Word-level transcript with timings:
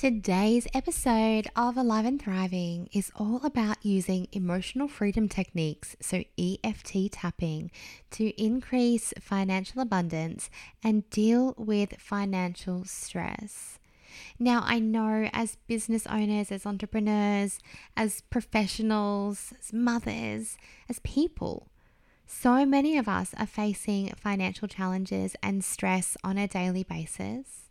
Today's 0.00 0.66
episode 0.72 1.48
of 1.54 1.76
Alive 1.76 2.06
and 2.06 2.22
Thriving 2.22 2.88
is 2.90 3.12
all 3.16 3.44
about 3.44 3.84
using 3.84 4.28
emotional 4.32 4.88
freedom 4.88 5.28
techniques, 5.28 5.94
so 6.00 6.24
EFT 6.38 7.12
tapping, 7.12 7.70
to 8.12 8.30
increase 8.42 9.12
financial 9.20 9.82
abundance 9.82 10.48
and 10.82 11.10
deal 11.10 11.54
with 11.58 12.00
financial 12.00 12.86
stress. 12.86 13.78
Now, 14.38 14.62
I 14.64 14.78
know 14.78 15.28
as 15.34 15.58
business 15.66 16.06
owners, 16.06 16.50
as 16.50 16.64
entrepreneurs, 16.64 17.58
as 17.94 18.22
professionals, 18.22 19.52
as 19.60 19.70
mothers, 19.70 20.56
as 20.88 21.00
people, 21.00 21.68
so 22.26 22.64
many 22.64 22.96
of 22.96 23.06
us 23.06 23.34
are 23.36 23.44
facing 23.44 24.14
financial 24.16 24.66
challenges 24.66 25.36
and 25.42 25.62
stress 25.62 26.16
on 26.24 26.38
a 26.38 26.48
daily 26.48 26.84
basis. 26.84 27.69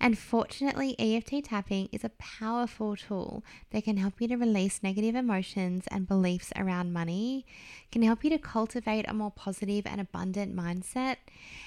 And 0.00 0.18
fortunately, 0.18 0.94
EFT 0.98 1.44
tapping 1.44 1.88
is 1.92 2.04
a 2.04 2.10
powerful 2.10 2.96
tool 2.96 3.44
that 3.70 3.84
can 3.84 3.96
help 3.96 4.20
you 4.20 4.28
to 4.28 4.36
release 4.36 4.82
negative 4.82 5.14
emotions 5.14 5.84
and 5.90 6.08
beliefs 6.08 6.52
around 6.56 6.92
money, 6.92 7.44
can 7.90 8.02
help 8.02 8.24
you 8.24 8.30
to 8.30 8.38
cultivate 8.38 9.06
a 9.08 9.14
more 9.14 9.30
positive 9.30 9.86
and 9.86 10.00
abundant 10.00 10.54
mindset, 10.54 11.16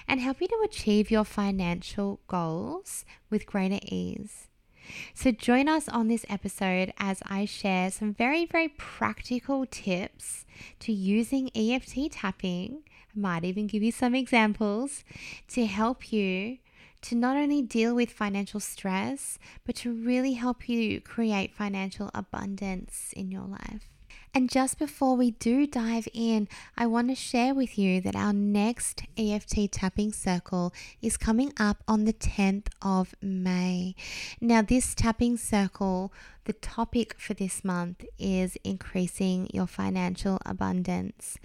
and 0.08 0.20
help 0.20 0.42
you 0.42 0.48
to 0.48 0.62
achieve 0.64 1.12
your 1.12 1.26
financial 1.26 2.20
goals 2.28 3.06
with 3.30 3.46
greater 3.46 3.80
ease. 3.84 4.48
So, 5.14 5.32
join 5.32 5.70
us 5.70 5.88
on 5.88 6.08
this 6.08 6.26
episode 6.30 6.94
as 6.98 7.22
I 7.26 7.46
share 7.46 7.90
some 7.92 8.14
very, 8.14 8.46
very 8.46 8.68
practical 8.68 9.66
tips 9.66 10.46
to 10.80 10.92
using 10.92 11.50
EFT 11.56 12.12
tapping. 12.12 12.84
I 13.16 13.20
might 13.20 13.46
even 13.46 13.68
give 13.68 13.84
you 13.84 13.92
some 13.92 14.16
examples 14.16 15.04
to 15.50 15.66
help 15.66 16.12
you 16.12 16.58
to 17.04 17.16
not 17.16 17.38
only 17.38 17.62
deal 17.62 17.96
with 17.96 18.10
financial 18.12 18.60
stress, 18.60 19.38
but 19.66 19.76
to 19.76 19.94
really 19.94 20.34
help 20.34 20.68
you 20.68 21.00
create 21.02 21.54
financial 21.54 22.10
abundance 22.14 23.14
in 23.16 23.32
your 23.32 23.46
life. 23.46 23.93
And 24.36 24.50
just 24.50 24.80
before 24.80 25.16
we 25.16 25.32
do 25.32 25.68
dive 25.68 26.08
in, 26.12 26.48
I 26.76 26.88
want 26.88 27.10
to 27.10 27.16
share 27.16 27.54
with 27.54 27.78
you 27.78 28.02
that 28.02 28.16
our 28.16 28.34
next 28.34 29.04
EFT 29.16 29.72
tapping 29.72 30.12
circle 30.12 30.74
is 31.04 31.18
coming 31.18 31.54
up 31.60 31.84
on 31.88 32.06
the 32.06 32.14
10th 32.14 32.66
of 32.82 33.14
May. 33.22 33.94
Now, 34.42 34.64
this 34.64 34.96
tapping 34.96 35.38
circle, 35.38 36.12
the 36.46 36.54
topic 36.54 37.14
for 37.20 37.36
this 37.36 37.64
month 37.64 38.06
is 38.18 38.58
increasing 38.64 39.52
your 39.54 39.68
financial 39.68 40.40
abundance. 40.48 41.38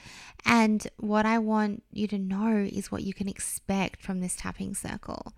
And 0.46 0.88
what 0.96 1.26
I 1.26 1.38
want 1.38 1.82
you 1.92 2.08
to 2.08 2.18
know 2.18 2.56
is 2.56 2.90
what 2.90 3.02
you 3.02 3.12
can 3.12 3.28
expect 3.28 4.00
from 4.00 4.20
this 4.20 4.34
tapping 4.34 4.74
circle. 4.74 5.34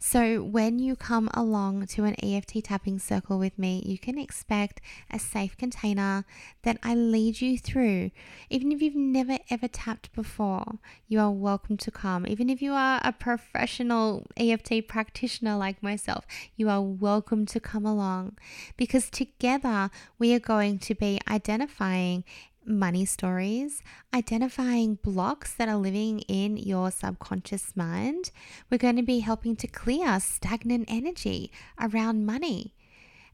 So, 0.00 0.42
when 0.42 0.78
you 0.78 0.94
come 0.94 1.28
along 1.34 1.86
to 1.88 2.04
an 2.04 2.14
EFT 2.22 2.62
tapping 2.62 3.00
circle 3.00 3.36
with 3.36 3.58
me, 3.58 3.82
you 3.84 3.98
can 3.98 4.16
expect 4.16 4.80
a 5.10 5.18
safe 5.18 5.56
container 5.56 6.24
that 6.62 6.78
I 6.84 6.94
lead 6.94 7.40
you 7.40 7.58
through. 7.58 8.12
Even 8.48 8.70
if 8.70 8.80
you've 8.80 8.94
never 8.94 9.38
ever 9.50 9.66
tapped 9.66 10.12
before, 10.12 10.78
you 11.08 11.18
are 11.18 11.32
welcome 11.32 11.76
to 11.78 11.90
come. 11.90 12.28
Even 12.28 12.48
if 12.48 12.62
you 12.62 12.74
are 12.74 13.00
a 13.02 13.12
professional 13.12 14.24
EFT 14.36 14.86
practitioner 14.86 15.56
like 15.56 15.82
myself, 15.82 16.24
you 16.56 16.68
are 16.68 16.80
welcome 16.80 17.44
to 17.46 17.58
come 17.58 17.84
along 17.84 18.36
because 18.76 19.10
together 19.10 19.90
we 20.16 20.32
are 20.32 20.38
going 20.38 20.78
to 20.78 20.94
be 20.94 21.18
identifying 21.28 22.22
money 22.68 23.04
stories, 23.04 23.82
identifying 24.14 24.96
blocks 24.96 25.54
that 25.54 25.68
are 25.68 25.76
living 25.76 26.20
in 26.20 26.56
your 26.56 26.90
subconscious 26.90 27.74
mind. 27.74 28.30
We're 28.70 28.78
going 28.78 28.96
to 28.96 29.02
be 29.02 29.20
helping 29.20 29.56
to 29.56 29.66
clear 29.66 30.20
stagnant 30.20 30.84
energy 30.88 31.50
around 31.80 32.26
money 32.26 32.74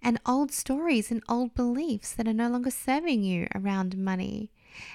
and 0.04 0.20
old 0.26 0.52
stories 0.52 1.10
and 1.10 1.22
old 1.28 1.54
beliefs 1.54 2.12
that 2.12 2.28
are 2.28 2.34
no 2.34 2.48
longer 2.48 2.70
serving 2.70 3.22
you 3.22 3.48
around 3.54 3.96
money. 3.96 4.50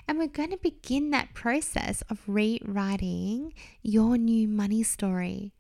And 0.07 0.17
we're 0.17 0.27
going 0.27 0.51
to 0.51 0.57
begin 0.57 1.09
that 1.11 1.33
process 1.33 2.03
of 2.09 2.21
rewriting 2.27 3.53
your 3.81 4.17
new 4.17 4.47
money 4.47 4.83
story. 4.83 5.53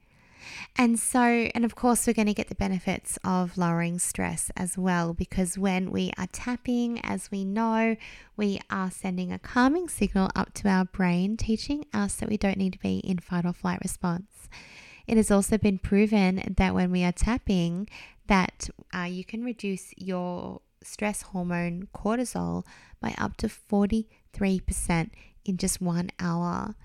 And 0.75 0.99
so, 0.99 1.19
and 1.19 1.65
of 1.65 1.75
course, 1.75 2.05
we're 2.05 2.13
going 2.13 2.27
to 2.27 2.33
get 2.33 2.49
the 2.49 2.55
benefits 2.55 3.17
of 3.23 3.57
lowering 3.57 3.99
stress 3.99 4.51
as 4.55 4.77
well 4.77 5.13
because 5.13 5.57
when 5.57 5.91
we 5.91 6.11
are 6.17 6.27
tapping, 6.31 6.99
as 7.01 7.31
we 7.31 7.45
know, 7.45 7.95
we 8.37 8.59
are 8.69 8.91
sending 8.91 9.31
a 9.31 9.39
calming 9.39 9.87
signal 9.87 10.29
up 10.35 10.53
to 10.55 10.69
our 10.69 10.85
brain, 10.85 11.37
teaching 11.37 11.85
us 11.93 12.15
that 12.15 12.29
we 12.29 12.37
don't 12.37 12.57
need 12.57 12.73
to 12.73 12.79
be 12.79 12.99
in 12.99 13.19
fight 13.19 13.45
or 13.45 13.53
flight 13.53 13.79
response. 13.81 14.49
It 15.07 15.17
has 15.17 15.31
also 15.31 15.57
been 15.57 15.79
proven 15.79 16.53
that 16.57 16.75
when 16.75 16.91
we 16.91 17.03
are 17.03 17.11
tapping, 17.11 17.89
that 18.27 18.69
uh, 18.95 19.07
you 19.09 19.25
can 19.25 19.43
reduce 19.43 19.93
your 19.97 20.61
stress 20.83 21.23
hormone 21.23 21.87
cortisol 21.93 22.63
by 23.01 23.15
up 23.17 23.35
to 23.37 23.47
43% 23.47 25.09
in 25.45 25.57
just 25.57 25.81
one 25.81 26.09
hour. 26.19 26.75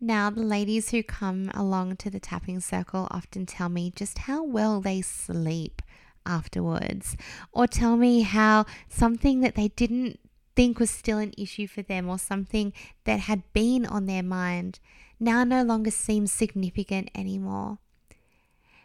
Now, 0.00 0.30
the 0.30 0.42
ladies 0.42 0.90
who 0.90 1.02
come 1.02 1.50
along 1.54 1.96
to 1.96 2.10
the 2.10 2.20
tapping 2.20 2.60
circle 2.60 3.08
often 3.10 3.46
tell 3.46 3.68
me 3.68 3.92
just 3.94 4.18
how 4.18 4.44
well 4.44 4.80
they 4.80 5.00
sleep 5.02 5.82
afterwards, 6.24 7.16
or 7.52 7.66
tell 7.66 7.96
me 7.96 8.20
how 8.20 8.64
something 8.88 9.40
that 9.40 9.56
they 9.56 9.68
didn't 9.68 10.20
think 10.54 10.78
was 10.78 10.90
still 10.90 11.18
an 11.18 11.32
issue 11.36 11.66
for 11.66 11.82
them, 11.82 12.08
or 12.08 12.18
something 12.18 12.72
that 13.04 13.20
had 13.20 13.42
been 13.52 13.84
on 13.86 14.06
their 14.06 14.22
mind, 14.22 14.78
now 15.18 15.42
no 15.42 15.64
longer 15.64 15.90
seems 15.90 16.30
significant 16.30 17.10
anymore. 17.12 17.78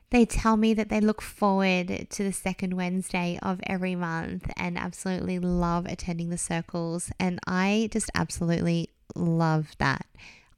They 0.09 0.25
tell 0.25 0.57
me 0.57 0.73
that 0.73 0.89
they 0.89 1.01
look 1.01 1.21
forward 1.21 2.07
to 2.09 2.23
the 2.23 2.33
second 2.33 2.75
Wednesday 2.75 3.37
of 3.41 3.59
every 3.67 3.95
month 3.95 4.49
and 4.57 4.77
absolutely 4.77 5.39
love 5.39 5.85
attending 5.85 6.29
the 6.29 6.37
circles. 6.37 7.11
And 7.19 7.39
I 7.47 7.89
just 7.91 8.11
absolutely 8.13 8.89
love 9.15 9.75
that. 9.79 10.05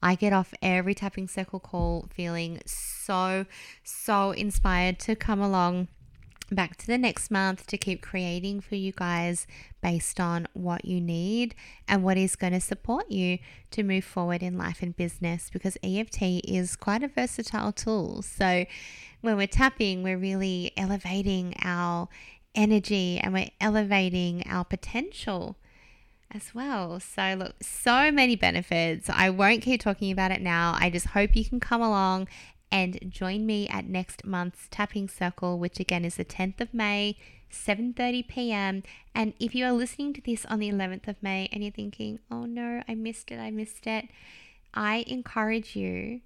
I 0.02 0.14
get 0.14 0.32
off 0.32 0.54
every 0.62 0.94
tapping 0.94 1.28
circle 1.28 1.60
call 1.60 2.08
feeling 2.14 2.60
so, 2.66 3.46
so 3.82 4.30
inspired 4.32 4.98
to 5.00 5.16
come 5.16 5.40
along 5.40 5.88
back 6.50 6.76
to 6.76 6.86
the 6.86 6.98
next 6.98 7.30
month 7.30 7.66
to 7.66 7.76
keep 7.76 8.02
creating 8.02 8.60
for 8.60 8.76
you 8.76 8.92
guys 8.92 9.46
based 9.82 10.20
on 10.20 10.46
what 10.52 10.84
you 10.84 11.00
need 11.00 11.54
and 11.88 12.04
what 12.04 12.16
is 12.16 12.36
going 12.36 12.52
to 12.52 12.60
support 12.60 13.10
you 13.10 13.38
to 13.70 13.82
move 13.82 14.04
forward 14.04 14.42
in 14.42 14.56
life 14.56 14.82
and 14.82 14.96
business 14.96 15.50
because 15.52 15.76
EFT 15.82 16.22
is 16.44 16.76
quite 16.76 17.02
a 17.02 17.08
versatile 17.08 17.72
tool. 17.72 18.22
So 18.22 18.64
when 19.22 19.36
we're 19.36 19.46
tapping, 19.48 20.02
we're 20.02 20.18
really 20.18 20.72
elevating 20.76 21.54
our 21.62 22.08
energy 22.54 23.18
and 23.18 23.34
we're 23.34 23.50
elevating 23.60 24.44
our 24.48 24.64
potential 24.64 25.56
as 26.30 26.54
well. 26.54 27.00
So, 27.00 27.34
look, 27.38 27.56
so 27.62 28.10
many 28.10 28.36
benefits. 28.36 29.08
I 29.08 29.30
won't 29.30 29.62
keep 29.62 29.80
talking 29.80 30.10
about 30.10 30.30
it 30.30 30.42
now. 30.42 30.76
I 30.78 30.90
just 30.90 31.08
hope 31.08 31.36
you 31.36 31.44
can 31.44 31.60
come 31.60 31.82
along 31.82 32.28
and 32.70 32.98
join 33.08 33.46
me 33.46 33.68
at 33.68 33.86
next 33.86 34.24
month's 34.24 34.68
tapping 34.70 35.08
circle, 35.08 35.58
which 35.58 35.80
again 35.80 36.04
is 36.04 36.16
the 36.16 36.24
10th 36.24 36.60
of 36.60 36.74
May, 36.74 37.16
7:30 37.50 38.26
p.m. 38.28 38.82
And 39.14 39.34
if 39.38 39.54
you 39.54 39.64
are 39.64 39.72
listening 39.72 40.12
to 40.14 40.20
this 40.20 40.44
on 40.46 40.58
the 40.58 40.70
11th 40.70 41.08
of 41.08 41.22
May 41.22 41.48
and 41.52 41.62
you're 41.62 41.72
thinking, 41.72 42.18
"Oh 42.30 42.44
no, 42.44 42.82
I 42.88 42.94
missed 42.94 43.30
it. 43.30 43.38
I 43.38 43.50
missed 43.50 43.86
it." 43.86 44.08
I 44.74 45.04
encourage 45.06 45.74
you 45.74 46.20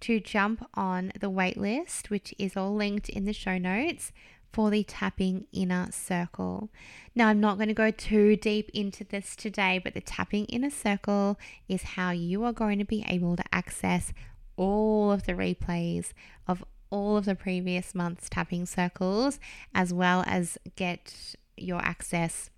to 0.00 0.20
jump 0.20 0.68
on 0.74 1.12
the 1.18 1.30
waitlist, 1.30 2.10
which 2.10 2.34
is 2.38 2.56
all 2.56 2.74
linked 2.74 3.08
in 3.08 3.24
the 3.24 3.32
show 3.32 3.56
notes 3.56 4.12
for 4.56 4.70
the 4.70 4.82
tapping 4.84 5.44
inner 5.52 5.86
circle. 5.92 6.70
Now, 7.14 7.28
I'm 7.28 7.40
not 7.40 7.58
going 7.58 7.68
to 7.68 7.74
go 7.74 7.90
too 7.90 8.36
deep 8.36 8.70
into 8.72 9.04
this 9.04 9.36
today, 9.36 9.78
but 9.84 9.92
the 9.92 10.00
tapping 10.00 10.46
inner 10.46 10.70
circle 10.70 11.38
is 11.68 11.82
how 11.82 12.12
you 12.12 12.42
are 12.42 12.54
going 12.54 12.78
to 12.78 12.84
be 12.86 13.04
able 13.06 13.36
to 13.36 13.44
access 13.52 14.14
all 14.56 15.12
of 15.12 15.26
the 15.26 15.34
replays 15.34 16.14
of 16.48 16.64
all 16.88 17.18
of 17.18 17.26
the 17.26 17.34
previous 17.34 17.94
month's 17.94 18.30
tapping 18.30 18.64
circles, 18.64 19.38
as 19.74 19.92
well 19.92 20.24
as 20.26 20.56
get 20.74 21.34
your 21.58 21.82
access 21.82 22.48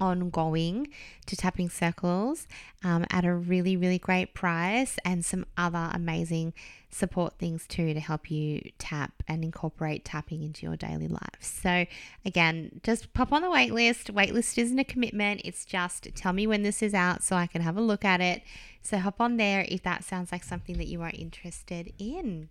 ongoing 0.00 0.88
to 1.26 1.36
tapping 1.36 1.68
circles 1.68 2.46
um, 2.84 3.04
at 3.10 3.24
a 3.24 3.34
really, 3.34 3.76
really 3.76 3.98
great 3.98 4.34
price 4.34 4.98
and 5.04 5.24
some 5.24 5.46
other 5.56 5.90
amazing 5.92 6.52
support 6.90 7.38
things 7.38 7.66
too 7.66 7.94
to 7.94 8.00
help 8.00 8.30
you 8.30 8.70
tap 8.78 9.22
and 9.26 9.42
incorporate 9.42 10.04
tapping 10.04 10.42
into 10.42 10.66
your 10.66 10.76
daily 10.76 11.08
life. 11.08 11.38
So, 11.40 11.86
again, 12.24 12.80
just 12.82 13.12
pop 13.14 13.32
on 13.32 13.42
the 13.42 13.48
waitlist. 13.48 14.12
Waitlist 14.12 14.58
isn't 14.58 14.78
a 14.78 14.84
commitment, 14.84 15.40
it's 15.44 15.64
just 15.64 16.08
tell 16.14 16.32
me 16.32 16.46
when 16.46 16.62
this 16.62 16.82
is 16.82 16.94
out 16.94 17.22
so 17.22 17.36
I 17.36 17.46
can 17.46 17.62
have 17.62 17.76
a 17.76 17.80
look 17.80 18.04
at 18.04 18.20
it. 18.20 18.42
So, 18.82 18.98
hop 18.98 19.20
on 19.20 19.36
there 19.36 19.64
if 19.68 19.82
that 19.84 20.04
sounds 20.04 20.32
like 20.32 20.44
something 20.44 20.76
that 20.78 20.88
you 20.88 21.02
are 21.02 21.12
interested 21.14 21.92
in. 21.98 22.50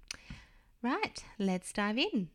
Right, 0.81 1.23
let's 1.37 1.71
dive 1.71 1.99
in. 1.99 2.29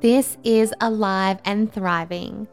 This 0.00 0.36
is 0.44 0.72
Alive 0.80 1.38
and 1.44 1.72
Thriving 1.72 2.46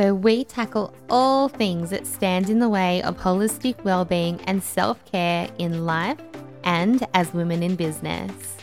where 0.00 0.14
we 0.14 0.44
tackle 0.44 0.94
all 1.10 1.46
things 1.46 1.90
that 1.90 2.06
stand 2.06 2.48
in 2.48 2.58
the 2.58 2.68
way 2.70 3.02
of 3.02 3.18
holistic 3.18 3.84
well-being 3.84 4.40
and 4.46 4.62
self-care 4.62 5.46
in 5.58 5.84
life 5.84 6.16
and 6.64 7.06
as 7.12 7.34
women 7.34 7.62
in 7.62 7.76
business. 7.76 8.56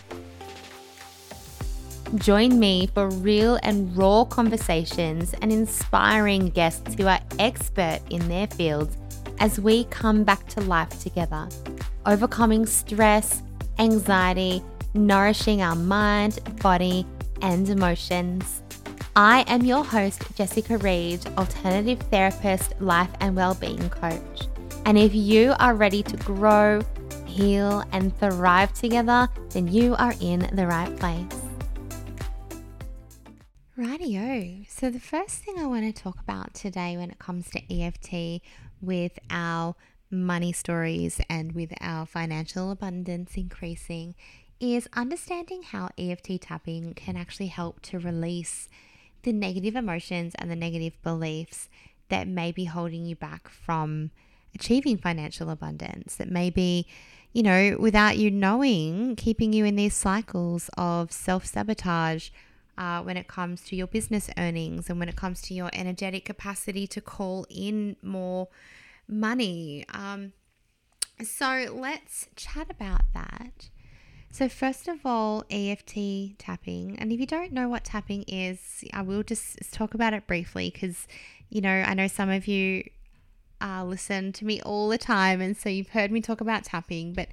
Join 2.15 2.59
me 2.59 2.87
for 2.87 3.07
real 3.11 3.59
and 3.61 3.95
raw 3.95 4.23
conversations 4.23 5.35
and 5.43 5.51
inspiring 5.53 6.49
guests 6.49 6.95
who 6.95 7.05
are 7.05 7.19
expert 7.37 7.99
in 8.09 8.27
their 8.27 8.47
fields 8.47 8.97
as 9.37 9.59
we 9.59 9.83
come 9.83 10.23
back 10.23 10.47
to 10.47 10.61
life 10.61 10.99
together, 11.03 11.47
overcoming 12.07 12.65
stress, 12.65 13.43
anxiety, 13.77 14.63
nourishing 14.95 15.61
our 15.61 15.75
mind, 15.75 16.39
body, 16.63 17.05
and 17.43 17.69
emotions. 17.69 18.63
I 19.19 19.45
am 19.47 19.65
your 19.65 19.83
host, 19.83 20.21
Jessica 20.35 20.77
Read, 20.77 21.25
alternative 21.39 21.99
therapist, 22.11 22.79
life 22.79 23.09
and 23.19 23.35
well-being 23.35 23.89
coach. 23.89 24.47
And 24.85 24.95
if 24.95 25.15
you 25.15 25.55
are 25.57 25.73
ready 25.73 26.03
to 26.03 26.17
grow, 26.17 26.83
heal, 27.25 27.83
and 27.91 28.15
thrive 28.19 28.73
together, 28.73 29.27
then 29.49 29.69
you 29.69 29.95
are 29.95 30.13
in 30.21 30.47
the 30.53 30.67
right 30.67 30.95
place. 30.97 31.41
Rightio. 33.75 34.69
So, 34.69 34.91
the 34.91 34.99
first 34.99 35.37
thing 35.37 35.55
I 35.57 35.65
want 35.65 35.83
to 35.85 36.03
talk 36.03 36.19
about 36.19 36.53
today 36.53 36.95
when 36.95 37.09
it 37.09 37.17
comes 37.17 37.49
to 37.49 37.73
EFT 37.73 38.43
with 38.83 39.17
our 39.31 39.73
money 40.11 40.51
stories 40.51 41.19
and 41.27 41.53
with 41.53 41.73
our 41.81 42.05
financial 42.05 42.69
abundance 42.69 43.35
increasing 43.35 44.13
is 44.59 44.87
understanding 44.93 45.63
how 45.63 45.89
EFT 45.97 46.39
tapping 46.39 46.93
can 46.93 47.17
actually 47.17 47.47
help 47.47 47.81
to 47.81 47.97
release 47.97 48.69
the 49.27 49.33
negative 49.33 49.75
emotions 49.75 50.33
and 50.39 50.49
the 50.49 50.55
negative 50.55 50.93
beliefs 51.03 51.67
that 52.07 52.29
may 52.29 52.49
be 52.49 52.63
holding 52.63 53.05
you 53.05 53.13
back 53.13 53.49
from 53.49 54.09
achieving 54.55 54.97
financial 54.97 55.49
abundance, 55.49 56.15
that 56.15 56.31
may 56.31 56.49
be, 56.49 56.87
you 57.33 57.43
know, 57.43 57.75
without 57.77 58.17
you 58.17 58.31
knowing, 58.31 59.17
keeping 59.17 59.51
you 59.51 59.65
in 59.65 59.75
these 59.75 59.93
cycles 59.93 60.69
of 60.77 61.11
self 61.11 61.45
sabotage 61.45 62.29
uh, 62.77 63.01
when 63.01 63.17
it 63.17 63.27
comes 63.27 63.61
to 63.65 63.75
your 63.75 63.87
business 63.87 64.29
earnings 64.37 64.89
and 64.89 64.97
when 64.97 65.09
it 65.09 65.17
comes 65.17 65.41
to 65.41 65.53
your 65.53 65.69
energetic 65.73 66.23
capacity 66.23 66.87
to 66.87 67.01
call 67.01 67.45
in 67.49 67.97
more 68.01 68.47
money. 69.09 69.83
Um, 69.93 70.31
so 71.21 71.75
let's 71.77 72.29
chat 72.37 72.71
about 72.71 73.01
that. 73.13 73.69
So, 74.31 74.47
first 74.49 74.87
of 74.87 75.05
all, 75.05 75.45
EFT 75.49 76.37
tapping. 76.37 76.97
And 76.99 77.11
if 77.11 77.19
you 77.19 77.25
don't 77.25 77.53
know 77.53 77.69
what 77.69 77.83
tapping 77.83 78.23
is, 78.27 78.83
I 78.93 79.01
will 79.01 79.23
just 79.23 79.71
talk 79.71 79.93
about 79.93 80.13
it 80.13 80.27
briefly 80.27 80.69
because, 80.71 81.07
you 81.49 81.61
know, 81.61 81.69
I 81.69 81.93
know 81.93 82.07
some 82.07 82.29
of 82.29 82.47
you 82.47 82.83
uh, 83.61 83.83
listen 83.83 84.31
to 84.33 84.45
me 84.45 84.61
all 84.61 84.89
the 84.89 84.97
time. 84.97 85.41
And 85.41 85.57
so 85.57 85.69
you've 85.69 85.89
heard 85.89 86.11
me 86.11 86.21
talk 86.21 86.41
about 86.41 86.63
tapping. 86.63 87.13
But 87.13 87.29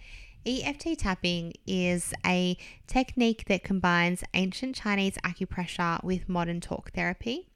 EFT 0.47 0.99
tapping 0.99 1.55
is 1.67 2.13
a 2.25 2.57
technique 2.87 3.45
that 3.49 3.65
combines 3.65 4.25
ancient 4.35 4.77
Chinese 4.77 5.17
acupressure 5.25 6.03
with 6.05 6.29
modern 6.29 6.61
talk 6.61 6.93
therapy. 6.93 7.49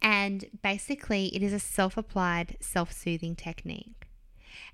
And 0.00 0.44
basically, 0.62 1.34
it 1.34 1.42
is 1.42 1.52
a 1.52 1.58
self 1.58 1.96
applied, 1.96 2.58
self 2.60 2.92
soothing 2.92 3.34
technique. 3.34 4.06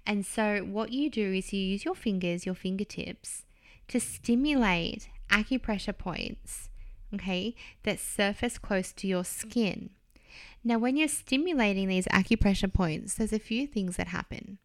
And 0.05 0.27
so, 0.27 0.59
what 0.61 0.91
you 0.93 1.09
do 1.09 1.33
is 1.33 1.53
you 1.53 1.61
use 1.61 1.85
your 1.85 1.95
fingers, 1.95 2.45
your 2.45 2.57
fingertips, 2.57 3.45
to 3.91 4.01
stimulate 4.01 5.09
acupressure 5.31 5.97
points, 5.97 6.71
okay, 7.15 7.55
that 7.85 8.01
surface 8.01 8.59
close 8.59 8.93
to 8.95 9.07
your 9.07 9.25
skin. 9.25 9.91
Now, 10.65 10.79
when 10.79 10.97
you're 10.97 11.09
stimulating 11.09 11.89
these 11.89 12.07
acupressure 12.07 12.73
points, 12.73 13.15
there's 13.15 13.33
a 13.33 13.39
few 13.39 13.67
things 13.67 13.97
that 13.97 14.09
happen 14.09 14.59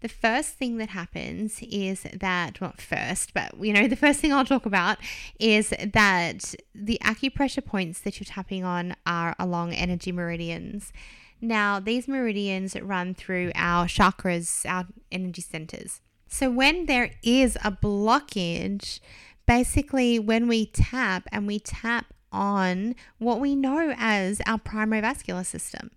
the 0.00 0.08
first 0.08 0.54
thing 0.54 0.78
that 0.78 0.90
happens 0.90 1.60
is 1.62 2.06
that, 2.14 2.60
well, 2.60 2.74
first, 2.78 3.34
but 3.34 3.52
you 3.60 3.72
know, 3.72 3.88
the 3.88 3.96
first 3.96 4.20
thing 4.20 4.32
I'll 4.32 4.44
talk 4.44 4.66
about 4.66 4.98
is 5.38 5.70
that 5.70 6.54
the 6.74 6.98
acupressure 7.02 7.64
points 7.64 8.00
that 8.00 8.20
you're 8.20 8.26
tapping 8.26 8.64
on 8.64 8.94
are 9.06 9.34
along 9.38 9.72
energy 9.72 10.12
meridians. 10.12 10.92
Now, 11.40 11.78
these 11.78 12.08
meridians 12.08 12.80
run 12.80 13.14
through 13.14 13.52
our 13.54 13.86
chakras, 13.86 14.68
our 14.68 14.86
energy 15.12 15.42
centers. 15.42 16.00
So, 16.28 16.50
when 16.50 16.86
there 16.86 17.10
is 17.22 17.56
a 17.64 17.72
blockage, 17.72 19.00
basically, 19.46 20.18
when 20.18 20.46
we 20.46 20.66
tap 20.66 21.26
and 21.32 21.46
we 21.46 21.58
tap 21.58 22.12
on 22.30 22.94
what 23.18 23.40
we 23.40 23.56
know 23.56 23.94
as 23.96 24.42
our 24.46 24.58
primary 24.58 25.00
vascular 25.00 25.42
system, 25.42 25.90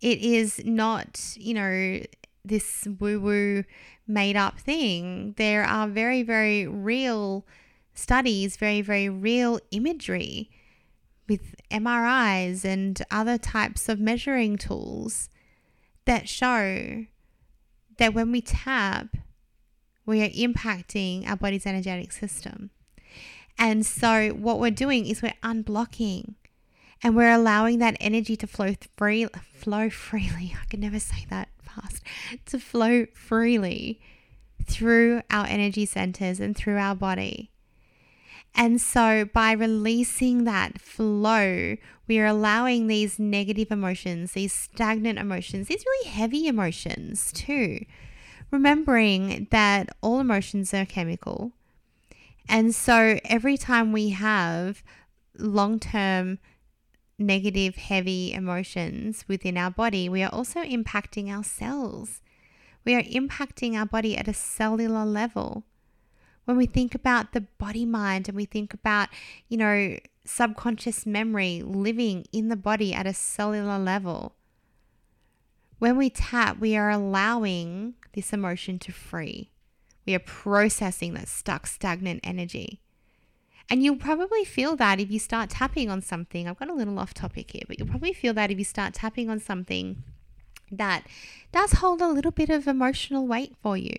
it 0.00 0.18
is 0.18 0.60
not, 0.64 1.36
you 1.36 1.54
know, 1.54 2.02
this 2.44 2.88
woo 2.98 3.20
woo 3.20 3.64
made 4.06 4.36
up 4.36 4.58
thing. 4.58 5.34
There 5.38 5.62
are 5.62 5.86
very, 5.86 6.24
very 6.24 6.66
real 6.66 7.46
studies, 7.94 8.56
very, 8.56 8.80
very 8.80 9.08
real 9.08 9.60
imagery 9.70 10.50
with 11.28 11.54
MRIs 11.70 12.64
and 12.64 13.00
other 13.12 13.38
types 13.38 13.88
of 13.88 14.00
measuring 14.00 14.56
tools 14.56 15.28
that 16.04 16.28
show 16.28 17.06
that 17.98 18.12
when 18.12 18.32
we 18.32 18.40
tap, 18.40 19.16
we 20.06 20.22
are 20.22 20.28
impacting 20.30 21.28
our 21.28 21.36
body's 21.36 21.66
energetic 21.66 22.12
system. 22.12 22.70
And 23.58 23.84
so, 23.84 24.30
what 24.30 24.58
we're 24.58 24.70
doing 24.70 25.06
is 25.06 25.22
we're 25.22 25.34
unblocking 25.42 26.34
and 27.02 27.16
we're 27.16 27.32
allowing 27.32 27.78
that 27.78 27.96
energy 28.00 28.36
to 28.36 28.46
flow 28.46 28.74
free, 28.96 29.26
flow 29.52 29.90
freely. 29.90 30.54
I 30.62 30.64
can 30.68 30.80
never 30.80 30.98
say 30.98 31.26
that 31.30 31.48
fast. 31.60 32.02
To 32.46 32.58
flow 32.58 33.06
freely 33.14 34.00
through 34.64 35.22
our 35.30 35.46
energy 35.46 35.86
centers 35.86 36.40
and 36.40 36.56
through 36.56 36.76
our 36.76 36.94
body. 36.94 37.50
And 38.54 38.80
so, 38.80 39.24
by 39.32 39.52
releasing 39.52 40.44
that 40.44 40.80
flow, 40.80 41.76
we 42.06 42.18
are 42.18 42.26
allowing 42.26 42.86
these 42.86 43.18
negative 43.18 43.70
emotions, 43.70 44.32
these 44.32 44.52
stagnant 44.52 45.18
emotions, 45.18 45.68
these 45.68 45.84
really 45.86 46.10
heavy 46.10 46.46
emotions 46.46 47.32
too. 47.32 47.84
Remembering 48.52 49.48
that 49.50 49.88
all 50.02 50.20
emotions 50.20 50.74
are 50.74 50.84
chemical. 50.84 51.52
And 52.48 52.74
so, 52.74 53.18
every 53.24 53.56
time 53.56 53.92
we 53.92 54.10
have 54.10 54.82
long 55.38 55.80
term 55.80 56.38
negative, 57.18 57.76
heavy 57.76 58.34
emotions 58.34 59.24
within 59.26 59.56
our 59.56 59.70
body, 59.70 60.08
we 60.08 60.22
are 60.22 60.32
also 60.32 60.60
impacting 60.60 61.30
our 61.30 61.42
cells. 61.42 62.20
We 62.84 62.94
are 62.94 63.02
impacting 63.02 63.74
our 63.74 63.86
body 63.86 64.16
at 64.18 64.28
a 64.28 64.34
cellular 64.34 65.06
level. 65.06 65.64
When 66.44 66.56
we 66.58 66.66
think 66.66 66.94
about 66.94 67.32
the 67.32 67.42
body 67.42 67.86
mind 67.86 68.28
and 68.28 68.36
we 68.36 68.44
think 68.44 68.74
about, 68.74 69.08
you 69.48 69.56
know, 69.56 69.96
subconscious 70.24 71.06
memory 71.06 71.62
living 71.64 72.26
in 72.32 72.48
the 72.48 72.56
body 72.56 72.92
at 72.92 73.06
a 73.06 73.14
cellular 73.14 73.78
level, 73.78 74.34
when 75.78 75.96
we 75.96 76.10
tap, 76.10 76.58
we 76.58 76.76
are 76.76 76.90
allowing 76.90 77.94
this 78.12 78.32
emotion 78.32 78.78
to 78.80 78.92
free. 78.92 79.50
We 80.06 80.14
are 80.14 80.20
processing 80.20 81.14
that 81.14 81.28
stuck, 81.28 81.66
stagnant 81.66 82.20
energy. 82.24 82.80
And 83.70 83.82
you'll 83.82 83.96
probably 83.96 84.44
feel 84.44 84.76
that 84.76 85.00
if 85.00 85.10
you 85.10 85.18
start 85.18 85.50
tapping 85.50 85.88
on 85.88 86.02
something. 86.02 86.48
I've 86.48 86.58
got 86.58 86.68
a 86.68 86.74
little 86.74 86.98
off 86.98 87.14
topic 87.14 87.52
here, 87.52 87.62
but 87.66 87.78
you'll 87.78 87.88
probably 87.88 88.12
feel 88.12 88.34
that 88.34 88.50
if 88.50 88.58
you 88.58 88.64
start 88.64 88.94
tapping 88.94 89.30
on 89.30 89.38
something 89.38 90.02
that 90.70 91.04
does 91.52 91.72
hold 91.72 92.00
a 92.00 92.08
little 92.08 92.30
bit 92.30 92.50
of 92.50 92.66
emotional 92.66 93.26
weight 93.26 93.54
for 93.62 93.76
you. 93.76 93.94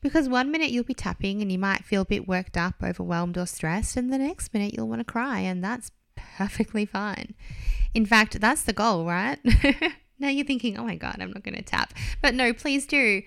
Because 0.00 0.28
one 0.28 0.50
minute 0.50 0.70
you'll 0.70 0.84
be 0.84 0.94
tapping 0.94 1.42
and 1.42 1.52
you 1.52 1.58
might 1.58 1.84
feel 1.84 2.02
a 2.02 2.06
bit 2.06 2.26
worked 2.26 2.56
up, 2.56 2.76
overwhelmed, 2.82 3.36
or 3.36 3.46
stressed, 3.46 3.96
and 3.96 4.12
the 4.12 4.18
next 4.18 4.52
minute 4.54 4.74
you'll 4.74 4.88
want 4.88 5.00
to 5.00 5.04
cry, 5.04 5.40
and 5.40 5.62
that's 5.62 5.90
perfectly 6.16 6.86
fine. 6.86 7.34
In 7.92 8.06
fact, 8.06 8.40
that's 8.40 8.62
the 8.62 8.72
goal, 8.72 9.04
right? 9.04 9.38
now 10.20 10.28
you're 10.28 10.46
thinking, 10.46 10.78
oh 10.78 10.84
my 10.84 10.96
God, 10.96 11.16
I'm 11.18 11.32
not 11.32 11.42
going 11.42 11.56
to 11.56 11.62
tap. 11.62 11.94
But 12.20 12.34
no, 12.34 12.52
please 12.52 12.86
do, 12.86 13.22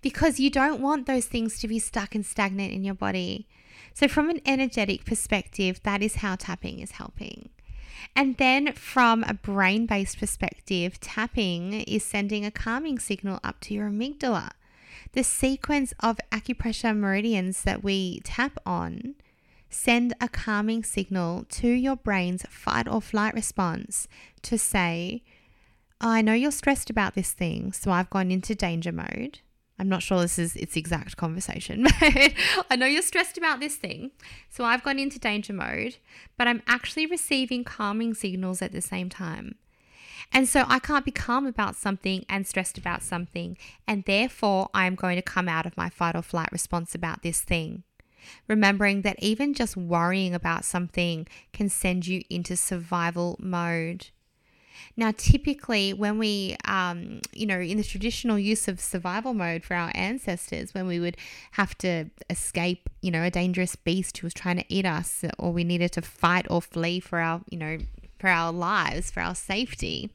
because 0.00 0.40
you 0.40 0.50
don't 0.50 0.80
want 0.80 1.06
those 1.06 1.26
things 1.26 1.58
to 1.60 1.68
be 1.68 1.78
stuck 1.78 2.14
and 2.14 2.24
stagnant 2.24 2.72
in 2.72 2.84
your 2.84 2.94
body. 2.94 3.48
So, 3.94 4.08
from 4.08 4.30
an 4.30 4.40
energetic 4.46 5.04
perspective, 5.04 5.80
that 5.82 6.02
is 6.02 6.16
how 6.16 6.36
tapping 6.36 6.80
is 6.80 6.92
helping. 6.92 7.50
And 8.14 8.36
then, 8.36 8.72
from 8.72 9.24
a 9.24 9.34
brain 9.34 9.86
based 9.86 10.18
perspective, 10.18 11.00
tapping 11.00 11.80
is 11.82 12.04
sending 12.04 12.44
a 12.44 12.50
calming 12.50 12.98
signal 12.98 13.40
up 13.42 13.60
to 13.62 13.74
your 13.74 13.88
amygdala. 13.88 14.50
The 15.12 15.24
sequence 15.24 15.94
of 16.00 16.18
acupressure 16.30 16.96
meridians 16.96 17.62
that 17.62 17.82
we 17.82 18.20
tap 18.20 18.58
on 18.66 19.14
send 19.70 20.14
a 20.20 20.28
calming 20.28 20.84
signal 20.84 21.44
to 21.50 21.68
your 21.68 21.96
brain's 21.96 22.44
fight 22.48 22.86
or 22.86 23.00
flight 23.00 23.34
response 23.34 24.08
to 24.42 24.58
say, 24.58 25.22
I 26.00 26.22
know 26.22 26.34
you're 26.34 26.50
stressed 26.50 26.90
about 26.90 27.14
this 27.14 27.32
thing, 27.32 27.72
so 27.72 27.90
I've 27.90 28.10
gone 28.10 28.30
into 28.30 28.54
danger 28.54 28.92
mode. 28.92 29.40
I'm 29.78 29.88
not 29.88 30.02
sure 30.02 30.20
this 30.20 30.38
is 30.38 30.56
its 30.56 30.76
exact 30.76 31.16
conversation, 31.16 31.82
but 32.00 32.32
I 32.70 32.76
know 32.76 32.86
you're 32.86 33.02
stressed 33.02 33.36
about 33.36 33.60
this 33.60 33.76
thing. 33.76 34.10
So 34.48 34.64
I've 34.64 34.82
gone 34.82 34.98
into 34.98 35.18
danger 35.18 35.52
mode, 35.52 35.96
but 36.38 36.48
I'm 36.48 36.62
actually 36.66 37.06
receiving 37.06 37.64
calming 37.64 38.14
signals 38.14 38.62
at 38.62 38.72
the 38.72 38.80
same 38.80 39.10
time. 39.10 39.56
And 40.32 40.48
so 40.48 40.64
I 40.66 40.78
can't 40.78 41.04
be 41.04 41.10
calm 41.10 41.46
about 41.46 41.76
something 41.76 42.24
and 42.28 42.46
stressed 42.46 42.78
about 42.78 43.02
something. 43.02 43.56
And 43.86 44.04
therefore, 44.04 44.70
I 44.74 44.86
am 44.86 44.94
going 44.94 45.16
to 45.16 45.22
come 45.22 45.48
out 45.48 45.66
of 45.66 45.76
my 45.76 45.88
fight 45.88 46.16
or 46.16 46.22
flight 46.22 46.50
response 46.52 46.94
about 46.94 47.22
this 47.22 47.40
thing. 47.42 47.84
remembering 48.48 49.02
that 49.02 49.22
even 49.22 49.54
just 49.54 49.76
worrying 49.76 50.34
about 50.34 50.64
something 50.64 51.26
can 51.52 51.68
send 51.68 52.06
you 52.06 52.22
into 52.28 52.56
survival 52.56 53.36
mode. 53.38 54.08
Now, 54.96 55.12
typically, 55.16 55.92
when 55.92 56.18
we, 56.18 56.56
um, 56.64 57.20
you 57.32 57.46
know, 57.46 57.60
in 57.60 57.76
the 57.76 57.84
traditional 57.84 58.38
use 58.38 58.68
of 58.68 58.80
survival 58.80 59.34
mode 59.34 59.64
for 59.64 59.74
our 59.74 59.90
ancestors, 59.94 60.74
when 60.74 60.86
we 60.86 60.98
would 61.00 61.16
have 61.52 61.76
to 61.78 62.06
escape, 62.30 62.88
you 63.02 63.10
know, 63.10 63.22
a 63.22 63.30
dangerous 63.30 63.76
beast 63.76 64.18
who 64.18 64.26
was 64.26 64.34
trying 64.34 64.56
to 64.58 64.64
eat 64.68 64.86
us, 64.86 65.24
or 65.38 65.52
we 65.52 65.64
needed 65.64 65.92
to 65.92 66.02
fight 66.02 66.46
or 66.50 66.62
flee 66.62 67.00
for 67.00 67.18
our, 67.18 67.42
you 67.50 67.58
know, 67.58 67.78
for 68.18 68.28
our 68.28 68.52
lives, 68.52 69.10
for 69.10 69.20
our 69.20 69.34
safety, 69.34 70.10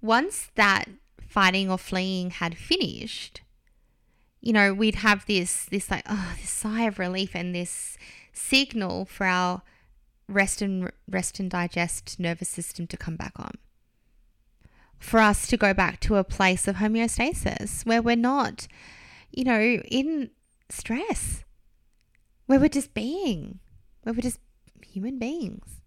once 0.00 0.50
that 0.54 0.84
fighting 1.26 1.70
or 1.70 1.78
fleeing 1.78 2.30
had 2.30 2.56
finished, 2.56 3.40
you 4.40 4.52
know, 4.52 4.72
we'd 4.72 4.96
have 4.96 5.26
this 5.26 5.64
this 5.66 5.90
like 5.90 6.04
oh 6.08 6.34
this 6.40 6.50
sigh 6.50 6.84
of 6.84 6.98
relief 6.98 7.34
and 7.34 7.54
this 7.54 7.98
signal 8.32 9.04
for 9.04 9.26
our 9.26 9.62
rest 10.28 10.62
and 10.62 10.90
rest 11.08 11.38
and 11.38 11.50
digest 11.50 12.18
nervous 12.18 12.48
system 12.48 12.86
to 12.88 12.96
come 12.96 13.16
back 13.16 13.32
on. 13.36 13.52
For 14.98 15.20
us 15.20 15.46
to 15.48 15.56
go 15.56 15.74
back 15.74 16.00
to 16.00 16.16
a 16.16 16.24
place 16.24 16.66
of 16.66 16.76
homeostasis 16.76 17.84
where 17.84 18.02
we're 18.02 18.16
not, 18.16 18.66
you 19.30 19.44
know, 19.44 19.60
in 19.60 20.30
stress, 20.68 21.44
where 22.46 22.58
we're 22.58 22.68
just 22.68 22.94
being, 22.94 23.60
where 24.02 24.14
we're 24.14 24.20
just 24.20 24.40
human 24.82 25.18
beings. 25.18 25.82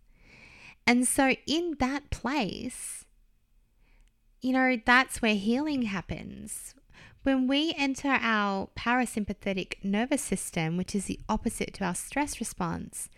And 0.86 1.08
so, 1.08 1.36
in 1.46 1.76
that 1.80 2.10
place, 2.10 3.06
you 4.42 4.54
know, 4.54 4.78
that's 4.86 5.22
where 5.22 5.36
healing 5.36 5.84
happens. 5.84 6.74
When 7.24 7.48
we 7.48 7.74
enter 7.78 8.18
our 8.22 8.70
parasympathetic 8.78 9.84
nervous 9.84 10.22
system, 10.22 10.78
which 10.78 10.96
is 10.96 11.06
the 11.06 11.20
opposite 11.28 11.74
to 11.76 11.84
our 11.84 11.96
stress 11.96 12.40
response, 12.40 13.10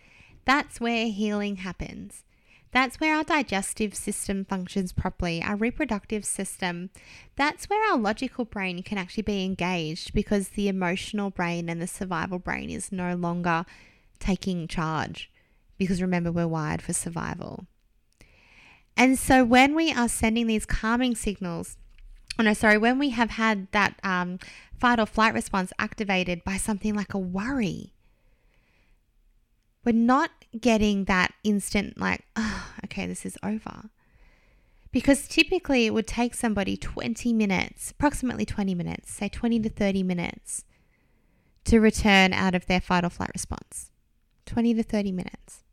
that's 0.46 0.80
where 0.80 1.08
healing 1.08 1.58
happens. 1.58 2.24
That's 2.72 3.00
where 3.00 3.16
our 3.18 3.24
digestive 3.24 3.96
system 3.96 4.46
functions 4.46 4.94
properly, 4.94 5.44
our 5.44 5.58
reproductive 5.58 6.24
system. 6.24 6.90
That's 7.36 7.70
where 7.70 7.92
our 7.92 7.98
logical 7.98 8.46
brain 8.46 8.82
can 8.82 8.98
actually 8.98 9.24
be 9.24 9.44
engaged 9.44 10.14
because 10.14 10.50
the 10.50 10.70
emotional 10.70 11.30
brain 11.30 11.68
and 11.68 11.82
the 11.82 11.88
survival 11.88 12.40
brain 12.40 12.70
is 12.70 12.92
no 12.92 13.16
longer 13.16 13.66
taking 14.20 14.68
charge. 14.70 15.30
Because 15.78 16.02
remember, 16.02 16.32
we're 16.32 16.48
wired 16.48 16.82
for 16.82 16.94
survival. 16.94 17.66
And 18.96 19.20
so 19.20 19.44
when 19.44 19.76
we 19.76 19.92
are 19.92 20.08
sending 20.08 20.48
these 20.48 20.66
calming 20.66 21.16
signals, 21.16 21.78
oh 22.40 22.44
no, 22.44 22.54
sorry, 22.54 22.78
when 22.78 23.00
we 23.00 23.10
have 23.10 23.32
had 23.32 23.68
that 23.72 24.00
um, 24.04 24.40
fight 24.80 25.00
or 25.00 25.06
flight 25.06 25.34
response 25.34 25.74
activated 25.78 26.44
by 26.46 26.56
something 26.56 26.96
like 26.96 27.14
a 27.14 27.20
worry, 27.20 27.94
we're 29.84 29.94
not 29.94 30.32
getting 30.60 31.06
that 31.06 31.34
instant, 31.44 32.00
like, 32.00 32.26
oh, 32.36 32.68
okay, 32.86 33.06
this 33.06 33.26
is 33.26 33.38
over. 33.44 33.90
Because 34.92 35.28
typically 35.28 35.86
it 35.86 35.94
would 35.94 36.08
take 36.08 36.36
somebody 36.36 36.76
20 36.76 37.32
minutes, 37.34 37.92
approximately 37.92 38.46
20 38.46 38.76
minutes, 38.76 39.12
say 39.12 39.30
20 39.30 39.60
to 39.62 39.70
30 39.70 40.04
minutes, 40.04 40.66
to 41.64 41.80
return 41.80 42.34
out 42.34 42.56
of 42.56 42.66
their 42.66 42.82
fight 42.82 43.06
or 43.06 43.10
flight 43.10 43.32
response. 43.34 43.92
20 44.46 44.74
to 44.74 44.84
30 44.84 45.12
minutes. 45.12 45.64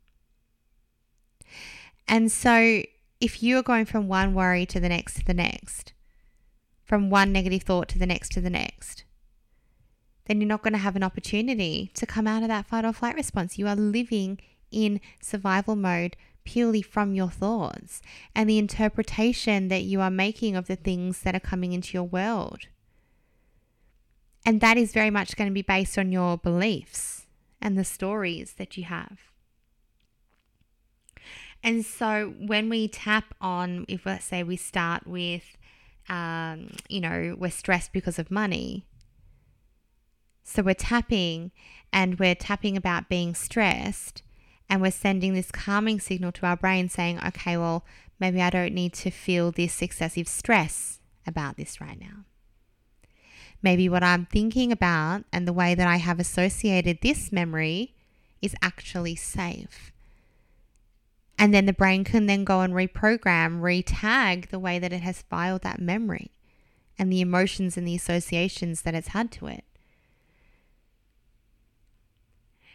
And 2.07 2.31
so 2.31 2.83
if 3.19 3.43
you 3.43 3.57
are 3.57 3.63
going 3.63 3.85
from 3.85 4.07
one 4.07 4.33
worry 4.33 4.65
to 4.67 4.79
the 4.79 4.89
next 4.89 5.15
to 5.15 5.25
the 5.25 5.33
next, 5.33 5.93
from 6.83 7.09
one 7.09 7.31
negative 7.31 7.63
thought 7.63 7.87
to 7.89 7.99
the 7.99 8.05
next 8.05 8.31
to 8.33 8.41
the 8.41 8.49
next, 8.49 9.03
then 10.29 10.39
you're 10.39 10.47
not 10.47 10.61
going 10.61 10.73
to 10.73 10.79
have 10.79 10.95
an 10.95 11.01
opportunity 11.01 11.89
to 11.95 12.05
come 12.05 12.27
out 12.27 12.43
of 12.43 12.49
that 12.49 12.67
fight 12.67 12.85
or 12.85 12.93
flight 12.93 13.15
response. 13.15 13.57
You 13.57 13.67
are 13.67 13.75
living 13.75 14.39
in 14.69 15.01
survival 15.19 15.75
mode 15.75 16.15
purely 16.43 16.83
from 16.83 17.15
your 17.15 17.31
thoughts 17.31 17.99
and 18.35 18.47
the 18.47 18.59
interpretation 18.59 19.69
that 19.69 19.81
you 19.81 19.99
are 20.01 20.11
making 20.11 20.55
of 20.55 20.67
the 20.67 20.75
things 20.75 21.21
that 21.21 21.35
are 21.35 21.39
coming 21.39 21.73
into 21.73 21.95
your 21.95 22.03
world. 22.03 22.67
And 24.45 24.61
that 24.61 24.77
is 24.77 24.93
very 24.93 25.09
much 25.09 25.35
going 25.35 25.49
to 25.49 25.53
be 25.53 25.63
based 25.63 25.97
on 25.97 26.11
your 26.11 26.37
beliefs 26.37 27.25
and 27.59 27.75
the 27.75 27.83
stories 27.83 28.53
that 28.59 28.77
you 28.77 28.83
have. 28.83 29.17
And 31.63 31.83
so 31.83 32.35
when 32.37 32.69
we 32.69 32.87
tap 32.87 33.33
on, 33.41 33.85
if 33.87 34.05
let's 34.05 34.25
say 34.25 34.43
we 34.43 34.57
start 34.57 35.07
with, 35.07 35.57
um, 36.07 36.69
you 36.87 37.01
know, 37.01 37.35
we're 37.35 37.49
stressed 37.49 37.93
because 37.93 38.19
of 38.19 38.29
money. 38.29 38.85
So 40.49 40.63
we're 40.63 40.73
tapping 40.73 41.51
and 41.93 42.17
we're 42.17 42.33
tapping 42.33 42.75
about 42.75 43.07
being 43.07 43.35
stressed 43.35 44.23
and 44.67 44.81
we're 44.81 44.89
sending 44.89 45.35
this 45.35 45.51
calming 45.51 45.99
signal 45.99 46.31
to 46.33 46.47
our 46.47 46.57
brain 46.57 46.89
saying, 46.89 47.19
okay, 47.23 47.55
well, 47.55 47.85
maybe 48.19 48.41
I 48.41 48.49
don't 48.49 48.73
need 48.73 48.93
to 48.93 49.11
feel 49.11 49.51
this 49.51 49.83
excessive 49.83 50.27
stress 50.27 51.01
about 51.27 51.55
this 51.55 51.79
right 51.79 51.99
now. 51.99 52.25
Maybe 53.61 53.87
what 53.87 54.01
I'm 54.01 54.25
thinking 54.25 54.71
about 54.71 55.23
and 55.31 55.47
the 55.47 55.53
way 55.53 55.75
that 55.75 55.87
I 55.87 55.97
have 55.97 56.19
associated 56.19 56.99
this 57.01 57.31
memory 57.31 57.93
is 58.41 58.55
actually 58.59 59.15
safe. 59.15 59.91
And 61.37 61.53
then 61.53 61.67
the 61.67 61.73
brain 61.73 62.03
can 62.03 62.25
then 62.25 62.43
go 62.43 62.61
and 62.61 62.73
reprogram, 62.73 63.61
retag 63.61 64.49
the 64.49 64.59
way 64.59 64.79
that 64.79 64.93
it 64.93 65.01
has 65.01 65.21
filed 65.21 65.61
that 65.61 65.79
memory 65.79 66.31
and 66.97 67.11
the 67.11 67.21
emotions 67.21 67.77
and 67.77 67.87
the 67.87 67.95
associations 67.95 68.81
that 68.81 68.95
it's 68.95 69.09
had 69.09 69.31
to 69.33 69.45
it. 69.45 69.63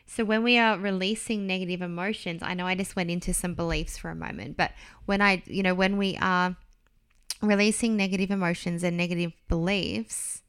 So 0.06 0.24
when 0.24 0.42
we 0.42 0.58
are 0.58 0.78
releasing 0.78 1.46
negative 1.46 1.82
emotions, 1.82 2.42
I 2.42 2.54
know 2.54 2.66
I 2.66 2.74
just 2.74 2.94
went 2.94 3.10
into 3.10 3.32
some 3.32 3.54
beliefs 3.54 3.96
for 3.96 4.10
a 4.10 4.14
moment, 4.14 4.56
but 4.56 4.72
when 5.06 5.20
I, 5.20 5.42
you 5.46 5.62
know, 5.62 5.74
when 5.74 5.96
we 5.96 6.16
are 6.20 6.56
releasing 7.40 7.96
negative 7.96 8.30
emotions 8.30 8.82
and 8.82 8.96
negative 8.96 9.32
beliefs, 9.48 10.42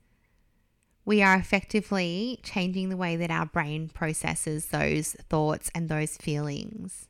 we 1.05 1.21
are 1.21 1.35
effectively 1.35 2.39
changing 2.43 2.89
the 2.89 2.97
way 2.97 3.15
that 3.15 3.31
our 3.31 3.45
brain 3.45 3.89
processes 3.89 4.67
those 4.67 5.13
thoughts 5.29 5.71
and 5.73 5.87
those 5.87 6.17
feelings. 6.17 7.07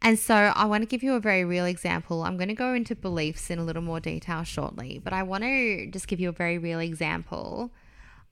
And 0.00 0.18
so 0.18 0.34
I 0.34 0.64
want 0.66 0.82
to 0.82 0.86
give 0.86 1.02
you 1.02 1.14
a 1.14 1.20
very 1.20 1.44
real 1.44 1.64
example. 1.64 2.22
I'm 2.22 2.36
going 2.36 2.48
to 2.48 2.54
go 2.54 2.72
into 2.72 2.94
beliefs 2.94 3.50
in 3.50 3.58
a 3.58 3.64
little 3.64 3.82
more 3.82 3.98
detail 3.98 4.44
shortly, 4.44 5.00
but 5.02 5.12
I 5.12 5.24
want 5.24 5.42
to 5.42 5.90
just 5.90 6.06
give 6.06 6.20
you 6.20 6.28
a 6.28 6.32
very 6.32 6.56
real 6.56 6.78
example 6.78 7.72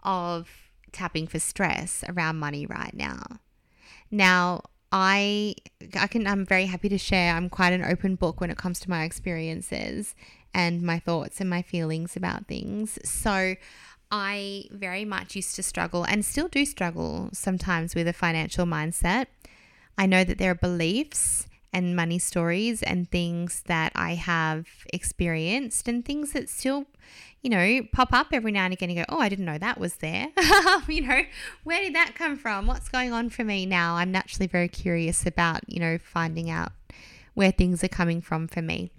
of 0.04 0.48
tapping 0.96 1.26
for 1.26 1.38
stress 1.38 2.02
around 2.08 2.36
money 2.36 2.66
right 2.66 2.94
now. 2.94 3.22
Now, 4.10 4.62
I 4.90 5.54
I 5.94 6.06
can 6.06 6.26
I'm 6.26 6.46
very 6.46 6.66
happy 6.66 6.88
to 6.88 6.98
share. 6.98 7.34
I'm 7.34 7.50
quite 7.50 7.72
an 7.72 7.84
open 7.84 8.14
book 8.14 8.40
when 8.40 8.50
it 8.50 8.56
comes 8.56 8.80
to 8.80 8.90
my 8.90 9.04
experiences 9.04 10.14
and 10.54 10.82
my 10.82 10.98
thoughts 10.98 11.40
and 11.40 11.50
my 11.50 11.60
feelings 11.60 12.16
about 12.16 12.46
things. 12.46 12.98
So, 13.04 13.56
I 14.10 14.64
very 14.70 15.04
much 15.04 15.36
used 15.36 15.56
to 15.56 15.62
struggle 15.62 16.04
and 16.04 16.24
still 16.24 16.48
do 16.48 16.64
struggle 16.64 17.28
sometimes 17.32 17.94
with 17.94 18.08
a 18.08 18.12
financial 18.12 18.64
mindset. 18.64 19.26
I 19.98 20.06
know 20.06 20.24
that 20.24 20.38
there 20.38 20.52
are 20.52 20.54
beliefs 20.54 21.46
and 21.76 21.94
money 21.94 22.18
stories 22.18 22.82
and 22.82 23.10
things 23.10 23.62
that 23.66 23.92
I 23.94 24.14
have 24.14 24.66
experienced 24.94 25.86
and 25.86 26.02
things 26.02 26.32
that 26.32 26.48
still, 26.48 26.86
you 27.42 27.50
know, 27.50 27.82
pop 27.92 28.14
up 28.14 28.28
every 28.32 28.50
now 28.50 28.64
and 28.64 28.72
again 28.72 28.88
and 28.88 28.98
go, 28.98 29.04
oh, 29.10 29.20
I 29.20 29.28
didn't 29.28 29.44
know 29.44 29.58
that 29.58 29.78
was 29.78 29.96
there. 29.96 30.28
you 30.88 31.02
know, 31.06 31.20
where 31.64 31.82
did 31.82 31.94
that 31.94 32.14
come 32.14 32.38
from? 32.38 32.66
What's 32.66 32.88
going 32.88 33.12
on 33.12 33.28
for 33.28 33.44
me 33.44 33.66
now? 33.66 33.96
I'm 33.96 34.10
naturally 34.10 34.46
very 34.46 34.68
curious 34.68 35.26
about, 35.26 35.68
you 35.68 35.78
know, 35.78 35.98
finding 35.98 36.48
out 36.48 36.72
where 37.34 37.50
things 37.50 37.84
are 37.84 37.88
coming 37.88 38.22
from 38.22 38.48
for 38.48 38.62
me. 38.62 38.90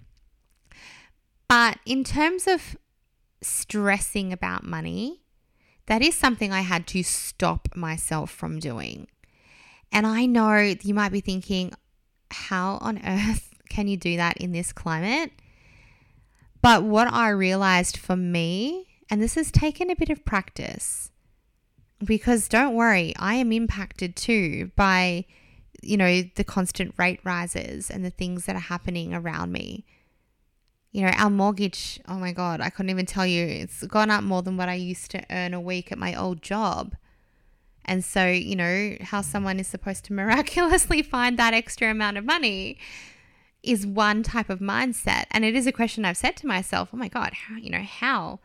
But 1.48 1.80
in 1.84 2.04
terms 2.04 2.46
of 2.46 2.76
stressing 3.42 4.32
about 4.32 4.62
money, 4.62 5.22
that 5.86 6.00
is 6.00 6.14
something 6.14 6.52
I 6.52 6.60
had 6.60 6.86
to 6.88 7.02
stop 7.02 7.74
myself 7.74 8.30
from 8.30 8.60
doing. 8.60 9.08
And 9.90 10.06
I 10.06 10.26
know 10.26 10.58
you 10.80 10.94
might 10.94 11.10
be 11.10 11.20
thinking, 11.20 11.72
how 12.30 12.78
on 12.80 12.98
earth 13.06 13.54
can 13.68 13.88
you 13.88 13.96
do 13.96 14.16
that 14.16 14.36
in 14.38 14.52
this 14.52 14.72
climate? 14.72 15.32
But 16.60 16.82
what 16.82 17.12
I 17.12 17.28
realized 17.30 17.96
for 17.96 18.16
me, 18.16 18.86
and 19.10 19.22
this 19.22 19.36
has 19.36 19.50
taken 19.50 19.90
a 19.90 19.96
bit 19.96 20.10
of 20.10 20.24
practice, 20.24 21.10
because 22.04 22.48
don't 22.48 22.74
worry, 22.74 23.14
I 23.18 23.34
am 23.34 23.52
impacted 23.52 24.16
too 24.16 24.70
by, 24.76 25.24
you 25.82 25.96
know, 25.96 26.22
the 26.34 26.44
constant 26.44 26.94
rate 26.96 27.20
rises 27.24 27.90
and 27.90 28.04
the 28.04 28.10
things 28.10 28.46
that 28.46 28.56
are 28.56 28.60
happening 28.60 29.14
around 29.14 29.52
me. 29.52 29.84
You 30.90 31.02
know, 31.02 31.12
our 31.16 31.30
mortgage, 31.30 32.00
oh 32.08 32.18
my 32.18 32.32
God, 32.32 32.60
I 32.60 32.70
couldn't 32.70 32.90
even 32.90 33.06
tell 33.06 33.26
you, 33.26 33.44
it's 33.44 33.84
gone 33.84 34.10
up 34.10 34.24
more 34.24 34.42
than 34.42 34.56
what 34.56 34.68
I 34.68 34.74
used 34.74 35.10
to 35.12 35.24
earn 35.30 35.54
a 35.54 35.60
week 35.60 35.92
at 35.92 35.98
my 35.98 36.14
old 36.14 36.42
job. 36.42 36.94
And 37.88 38.04
so, 38.04 38.26
you 38.26 38.54
know, 38.54 38.96
how 39.00 39.22
someone 39.22 39.58
is 39.58 39.66
supposed 39.66 40.04
to 40.04 40.12
miraculously 40.22 41.02
find 41.02 41.38
that 41.38 41.54
extra 41.54 41.90
amount 41.90 42.18
of 42.18 42.24
money 42.24 42.78
is 43.62 43.86
one 43.86 44.22
type 44.22 44.50
of 44.50 44.60
mindset. 44.60 45.24
And 45.30 45.44
it 45.44 45.56
is 45.56 45.66
a 45.66 45.72
question 45.72 46.04
I've 46.04 46.16
said 46.16 46.36
to 46.36 46.46
myself, 46.46 46.90
oh 46.92 46.96
my 46.96 47.08
God, 47.08 47.32
how, 47.32 47.56
you 47.56 47.70
know, 47.70 47.82
how? 47.82 48.38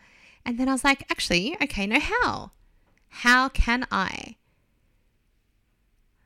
And 0.46 0.58
then 0.58 0.68
I 0.68 0.72
was 0.72 0.84
like, 0.84 1.06
actually, 1.12 1.56
okay, 1.62 1.86
no, 1.86 2.00
how? 2.00 2.52
How 3.10 3.50
can 3.50 3.86
I? 3.92 4.38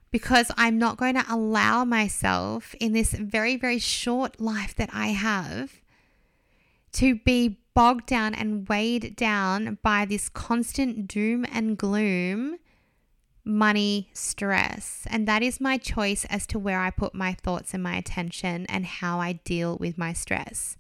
Because 0.10 0.52
I'm 0.56 0.78
not 0.78 0.98
going 0.98 1.16
to 1.16 1.26
allow 1.30 1.84
myself 1.84 2.74
in 2.80 2.94
this 2.94 3.12
very, 3.12 3.58
very 3.58 3.78
short 3.78 4.40
life 4.40 4.74
that 4.76 4.90
I 4.94 5.08
have 5.08 5.82
to 6.94 7.16
be 7.16 7.60
bogged 7.74 8.08
down 8.08 8.34
and 8.34 8.68
weighed 8.68 9.16
down 9.16 9.78
by 9.84 10.06
this 10.06 10.30
constant 10.30 11.08
doom 11.08 11.46
and 11.52 11.78
gloom 11.78 12.58
money 13.48 14.10
stress. 14.14 15.08
And 15.10 15.28
that 15.28 15.42
is 15.42 15.62
my 15.62 15.78
choice 15.78 16.26
as 16.26 16.46
to 16.48 16.60
where 16.60 16.80
I 16.80 16.90
put 16.90 17.16
my 17.16 17.34
thoughts 17.34 17.74
and 17.74 17.82
my 17.82 17.96
attention 17.96 18.66
and 18.68 18.86
how 18.86 19.20
I 19.20 19.34
deal 19.34 19.78
with 19.78 19.98
my 19.98 20.14
stress. 20.14 20.78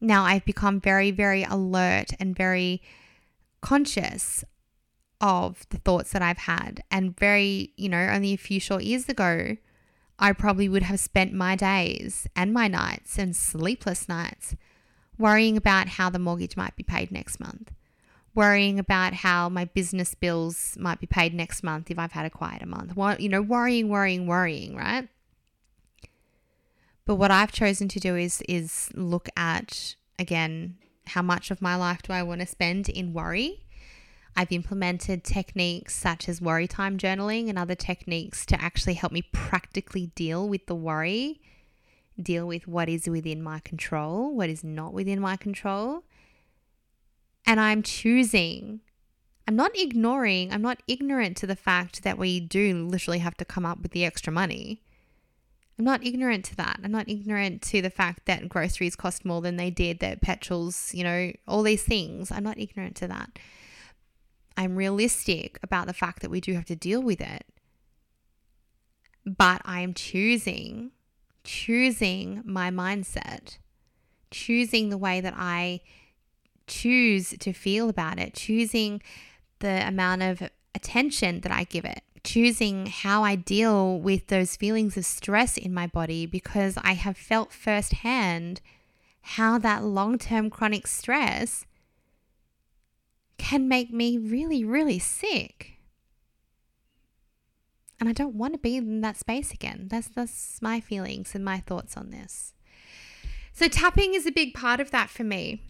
Now 0.00 0.24
I've 0.24 0.44
become 0.44 0.80
very, 0.80 1.10
very 1.10 1.44
alert 1.44 2.10
and 2.20 2.36
very 2.36 2.82
conscious 3.60 4.44
of 5.20 5.66
the 5.70 5.78
thoughts 5.78 6.12
that 6.12 6.22
I've 6.22 6.38
had. 6.38 6.82
And 6.90 7.18
very, 7.18 7.72
you 7.76 7.88
know, 7.88 8.08
only 8.12 8.32
a 8.32 8.38
few 8.38 8.60
short 8.60 8.84
years 8.84 9.08
ago, 9.08 9.56
I 10.18 10.32
probably 10.32 10.68
would 10.68 10.82
have 10.82 11.00
spent 11.00 11.32
my 11.32 11.56
days 11.56 12.26
and 12.34 12.52
my 12.52 12.68
nights 12.68 13.18
and 13.18 13.34
sleepless 13.34 14.08
nights 14.08 14.56
worrying 15.16 15.56
about 15.56 15.88
how 15.88 16.10
the 16.10 16.18
mortgage 16.18 16.56
might 16.56 16.76
be 16.76 16.82
paid 16.82 17.10
next 17.10 17.40
month, 17.40 17.72
worrying 18.38 18.78
about 18.78 19.12
how 19.14 19.48
my 19.48 19.64
business 19.64 20.14
bills 20.14 20.76
might 20.78 21.00
be 21.00 21.08
paid 21.08 21.34
next 21.34 21.64
month 21.64 21.90
if 21.90 21.98
I've 21.98 22.12
had 22.12 22.24
a 22.24 22.30
quieter 22.30 22.66
month. 22.66 22.92
You 23.20 23.28
know, 23.28 23.42
worrying, 23.42 23.88
worrying, 23.88 24.28
worrying, 24.28 24.76
right? 24.76 25.08
But 27.04 27.16
what 27.16 27.32
I've 27.32 27.50
chosen 27.50 27.88
to 27.88 27.98
do 27.98 28.14
is 28.14 28.40
is 28.48 28.90
look 28.94 29.28
at 29.36 29.96
again 30.20 30.76
how 31.08 31.20
much 31.20 31.50
of 31.50 31.60
my 31.60 31.74
life 31.74 32.02
do 32.02 32.12
I 32.12 32.22
want 32.22 32.40
to 32.40 32.46
spend 32.46 32.88
in 32.88 33.12
worry. 33.12 33.64
I've 34.36 34.52
implemented 34.52 35.24
techniques 35.24 35.96
such 35.96 36.28
as 36.28 36.40
worry 36.40 36.68
time 36.68 36.96
journaling 36.96 37.48
and 37.48 37.58
other 37.58 37.74
techniques 37.74 38.46
to 38.46 38.62
actually 38.62 38.94
help 38.94 39.12
me 39.12 39.22
practically 39.32 40.12
deal 40.14 40.48
with 40.48 40.66
the 40.66 40.76
worry 40.76 41.40
deal 42.20 42.46
with 42.46 42.66
what 42.66 42.88
is 42.88 43.08
within 43.08 43.42
my 43.42 43.60
control, 43.60 44.34
what 44.34 44.50
is 44.50 44.64
not 44.64 44.92
within 44.92 45.20
my 45.20 45.36
control. 45.36 46.02
And 47.46 47.58
I'm 47.60 47.82
choosing, 47.82 48.80
I'm 49.46 49.56
not 49.56 49.72
ignoring, 49.74 50.52
I'm 50.52 50.62
not 50.62 50.82
ignorant 50.86 51.36
to 51.38 51.46
the 51.46 51.56
fact 51.56 52.02
that 52.02 52.18
we 52.18 52.40
do 52.40 52.86
literally 52.86 53.20
have 53.20 53.36
to 53.38 53.44
come 53.44 53.64
up 53.64 53.80
with 53.80 53.92
the 53.92 54.04
extra 54.04 54.32
money. 54.32 54.82
I'm 55.78 55.84
not 55.84 56.04
ignorant 56.04 56.44
to 56.46 56.56
that. 56.56 56.80
I'm 56.82 56.90
not 56.90 57.08
ignorant 57.08 57.62
to 57.62 57.80
the 57.80 57.90
fact 57.90 58.26
that 58.26 58.48
groceries 58.48 58.96
cost 58.96 59.24
more 59.24 59.40
than 59.40 59.56
they 59.56 59.70
did, 59.70 60.00
that 60.00 60.20
petrols, 60.20 60.92
you 60.92 61.04
know, 61.04 61.32
all 61.46 61.62
these 61.62 61.84
things. 61.84 62.32
I'm 62.32 62.42
not 62.42 62.58
ignorant 62.58 62.96
to 62.96 63.08
that. 63.08 63.38
I'm 64.56 64.74
realistic 64.74 65.58
about 65.62 65.86
the 65.86 65.92
fact 65.92 66.20
that 66.22 66.30
we 66.30 66.40
do 66.40 66.54
have 66.54 66.64
to 66.66 66.76
deal 66.76 67.00
with 67.00 67.20
it. 67.20 67.44
But 69.24 69.62
I 69.64 69.80
am 69.80 69.94
choosing 69.94 70.90
choosing 71.48 72.42
my 72.44 72.70
mindset, 72.70 73.56
choosing 74.30 74.90
the 74.90 74.98
way 74.98 75.18
that 75.20 75.32
I 75.34 75.80
choose 76.68 77.30
to 77.38 77.52
feel 77.52 77.88
about 77.88 78.18
it, 78.18 78.34
choosing 78.34 79.02
the 79.60 79.86
amount 79.86 80.22
of 80.22 80.42
attention 80.74 81.40
that 81.40 81.52
I 81.52 81.64
give 81.64 81.84
it, 81.84 82.02
choosing 82.22 82.86
how 82.86 83.24
I 83.24 83.34
deal 83.34 83.98
with 83.98 84.28
those 84.28 84.56
feelings 84.56 84.96
of 84.96 85.04
stress 85.04 85.56
in 85.56 85.74
my 85.74 85.86
body 85.86 86.26
because 86.26 86.76
I 86.82 86.92
have 86.92 87.16
felt 87.16 87.52
firsthand 87.52 88.60
how 89.20 89.58
that 89.58 89.84
long 89.84 90.18
term 90.18 90.50
chronic 90.50 90.86
stress 90.86 91.66
can 93.36 93.68
make 93.68 93.92
me 93.92 94.18
really, 94.18 94.64
really 94.64 94.98
sick 94.98 95.78
and 98.00 98.08
I 98.08 98.12
don't 98.12 98.34
want 98.34 98.54
to 98.54 98.58
be 98.58 98.76
in 98.76 99.00
that 99.00 99.16
space 99.16 99.52
again. 99.52 99.88
That's 99.90 100.08
that's 100.08 100.62
my 100.62 100.80
feelings 100.80 101.34
and 101.34 101.44
my 101.44 101.58
thoughts 101.58 101.96
on 101.96 102.10
this. 102.10 102.54
So 103.52 103.66
tapping 103.68 104.14
is 104.14 104.26
a 104.26 104.32
big 104.32 104.54
part 104.54 104.80
of 104.80 104.90
that 104.92 105.10
for 105.10 105.24
me. 105.24 105.62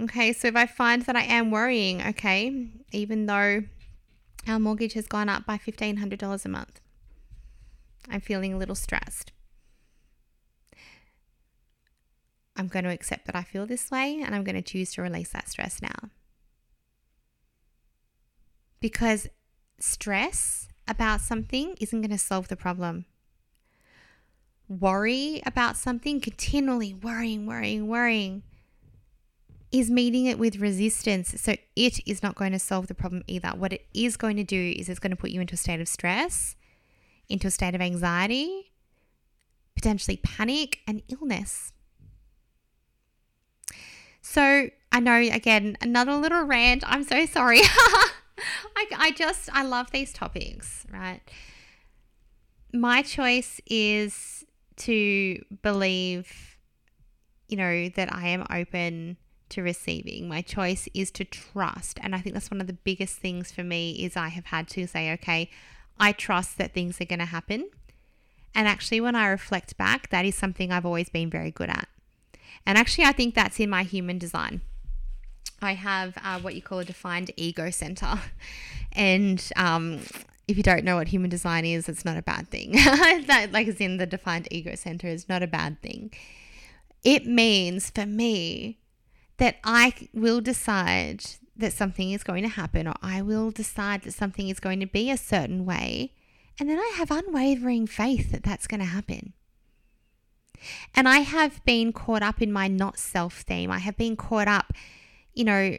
Okay, 0.00 0.32
so 0.32 0.48
if 0.48 0.56
I 0.56 0.66
find 0.66 1.02
that 1.02 1.14
I 1.14 1.22
am 1.22 1.50
worrying, 1.50 2.02
okay, 2.02 2.68
even 2.90 3.26
though 3.26 3.62
our 4.46 4.58
mortgage 4.58 4.92
has 4.94 5.06
gone 5.06 5.28
up 5.28 5.46
by 5.46 5.56
$1500 5.56 6.44
a 6.44 6.48
month. 6.48 6.80
I'm 8.10 8.20
feeling 8.20 8.52
a 8.52 8.58
little 8.58 8.74
stressed. 8.74 9.32
I'm 12.56 12.68
going 12.68 12.84
to 12.84 12.90
accept 12.90 13.26
that 13.26 13.34
I 13.34 13.42
feel 13.42 13.66
this 13.66 13.90
way 13.90 14.20
and 14.24 14.34
I'm 14.34 14.44
going 14.44 14.54
to 14.54 14.62
choose 14.62 14.92
to 14.94 15.02
release 15.02 15.30
that 15.30 15.48
stress 15.48 15.80
now. 15.82 16.10
Because 18.80 19.28
stress 19.80 20.68
about 20.86 21.20
something 21.20 21.74
isn't 21.80 22.00
going 22.00 22.10
to 22.10 22.18
solve 22.18 22.48
the 22.48 22.56
problem. 22.56 23.06
Worry 24.68 25.42
about 25.44 25.76
something, 25.76 26.20
continually 26.20 26.94
worrying, 26.94 27.46
worrying, 27.46 27.88
worrying, 27.88 28.42
is 29.74 29.90
meeting 29.90 30.26
it 30.26 30.38
with 30.38 30.60
resistance. 30.60 31.34
So 31.40 31.56
it 31.74 31.98
is 32.06 32.22
not 32.22 32.36
going 32.36 32.52
to 32.52 32.60
solve 32.60 32.86
the 32.86 32.94
problem 32.94 33.24
either. 33.26 33.48
What 33.48 33.72
it 33.72 33.84
is 33.92 34.16
going 34.16 34.36
to 34.36 34.44
do 34.44 34.72
is 34.76 34.88
it's 34.88 35.00
going 35.00 35.10
to 35.10 35.16
put 35.16 35.30
you 35.30 35.40
into 35.40 35.54
a 35.54 35.56
state 35.56 35.80
of 35.80 35.88
stress, 35.88 36.54
into 37.28 37.48
a 37.48 37.50
state 37.50 37.74
of 37.74 37.80
anxiety, 37.80 38.70
potentially 39.74 40.18
panic 40.18 40.78
and 40.86 41.02
illness. 41.08 41.72
So 44.22 44.70
I 44.92 45.00
know, 45.00 45.16
again, 45.16 45.76
another 45.80 46.14
little 46.14 46.44
rant. 46.44 46.84
I'm 46.86 47.02
so 47.02 47.26
sorry. 47.26 47.60
I, 48.76 48.86
I 48.96 49.10
just, 49.16 49.50
I 49.52 49.64
love 49.64 49.90
these 49.90 50.12
topics, 50.12 50.86
right? 50.92 51.20
My 52.72 53.02
choice 53.02 53.60
is 53.66 54.44
to 54.76 55.44
believe, 55.62 56.56
you 57.48 57.56
know, 57.56 57.88
that 57.88 58.14
I 58.14 58.28
am 58.28 58.46
open 58.52 59.16
to 59.54 59.62
receiving. 59.62 60.28
My 60.28 60.42
choice 60.42 60.88
is 60.94 61.10
to 61.12 61.24
trust. 61.24 61.98
And 62.02 62.14
I 62.14 62.18
think 62.18 62.34
that's 62.34 62.50
one 62.50 62.60
of 62.60 62.66
the 62.66 62.72
biggest 62.72 63.16
things 63.16 63.50
for 63.50 63.64
me 63.64 64.04
is 64.04 64.16
I 64.16 64.28
have 64.28 64.46
had 64.46 64.68
to 64.68 64.86
say, 64.86 65.12
okay, 65.14 65.50
I 65.98 66.12
trust 66.12 66.58
that 66.58 66.74
things 66.74 67.00
are 67.00 67.06
going 67.06 67.20
to 67.20 67.24
happen. 67.24 67.70
And 68.54 68.68
actually, 68.68 69.00
when 69.00 69.16
I 69.16 69.26
reflect 69.26 69.76
back, 69.76 70.10
that 70.10 70.24
is 70.24 70.34
something 70.34 70.70
I've 70.70 70.86
always 70.86 71.08
been 71.08 71.30
very 71.30 71.50
good 71.50 71.70
at. 71.70 71.88
And 72.66 72.78
actually, 72.78 73.04
I 73.04 73.12
think 73.12 73.34
that's 73.34 73.58
in 73.58 73.70
my 73.70 73.82
human 73.82 74.18
design. 74.18 74.60
I 75.60 75.74
have 75.74 76.16
uh, 76.22 76.40
what 76.40 76.54
you 76.54 76.62
call 76.62 76.80
a 76.80 76.84
defined 76.84 77.30
ego 77.36 77.70
center. 77.70 78.18
And 78.96 79.44
um, 79.56 80.02
if 80.46 80.56
you 80.56 80.62
don't 80.62 80.84
know 80.84 80.94
what 80.94 81.08
human 81.08 81.28
design 81.28 81.64
is, 81.64 81.88
it's 81.88 82.04
not 82.04 82.16
a 82.16 82.22
bad 82.22 82.48
thing. 82.48 82.70
that, 82.74 83.48
like, 83.50 83.66
as 83.66 83.80
in 83.80 83.96
the 83.96 84.06
defined 84.06 84.46
ego 84.52 84.76
center 84.76 85.08
is 85.08 85.28
not 85.28 85.42
a 85.42 85.48
bad 85.48 85.82
thing. 85.82 86.12
It 87.02 87.26
means 87.26 87.90
for 87.90 88.06
me 88.06 88.78
that 89.38 89.56
I 89.64 90.08
will 90.12 90.40
decide 90.40 91.24
that 91.56 91.72
something 91.72 92.12
is 92.12 92.24
going 92.24 92.42
to 92.42 92.48
happen, 92.48 92.86
or 92.86 92.94
I 93.02 93.22
will 93.22 93.50
decide 93.50 94.02
that 94.02 94.12
something 94.12 94.48
is 94.48 94.60
going 94.60 94.80
to 94.80 94.86
be 94.86 95.10
a 95.10 95.16
certain 95.16 95.64
way. 95.64 96.12
And 96.58 96.68
then 96.68 96.78
I 96.78 96.92
have 96.96 97.10
unwavering 97.10 97.86
faith 97.86 98.32
that 98.32 98.42
that's 98.42 98.66
going 98.66 98.80
to 98.80 98.86
happen. 98.86 99.32
And 100.94 101.08
I 101.08 101.18
have 101.18 101.64
been 101.64 101.92
caught 101.92 102.22
up 102.22 102.40
in 102.40 102.52
my 102.52 102.68
not 102.68 102.98
self 102.98 103.40
theme. 103.42 103.70
I 103.70 103.78
have 103.78 103.96
been 103.96 104.16
caught 104.16 104.48
up 104.48 104.72
you 105.34 105.44
know, 105.44 105.78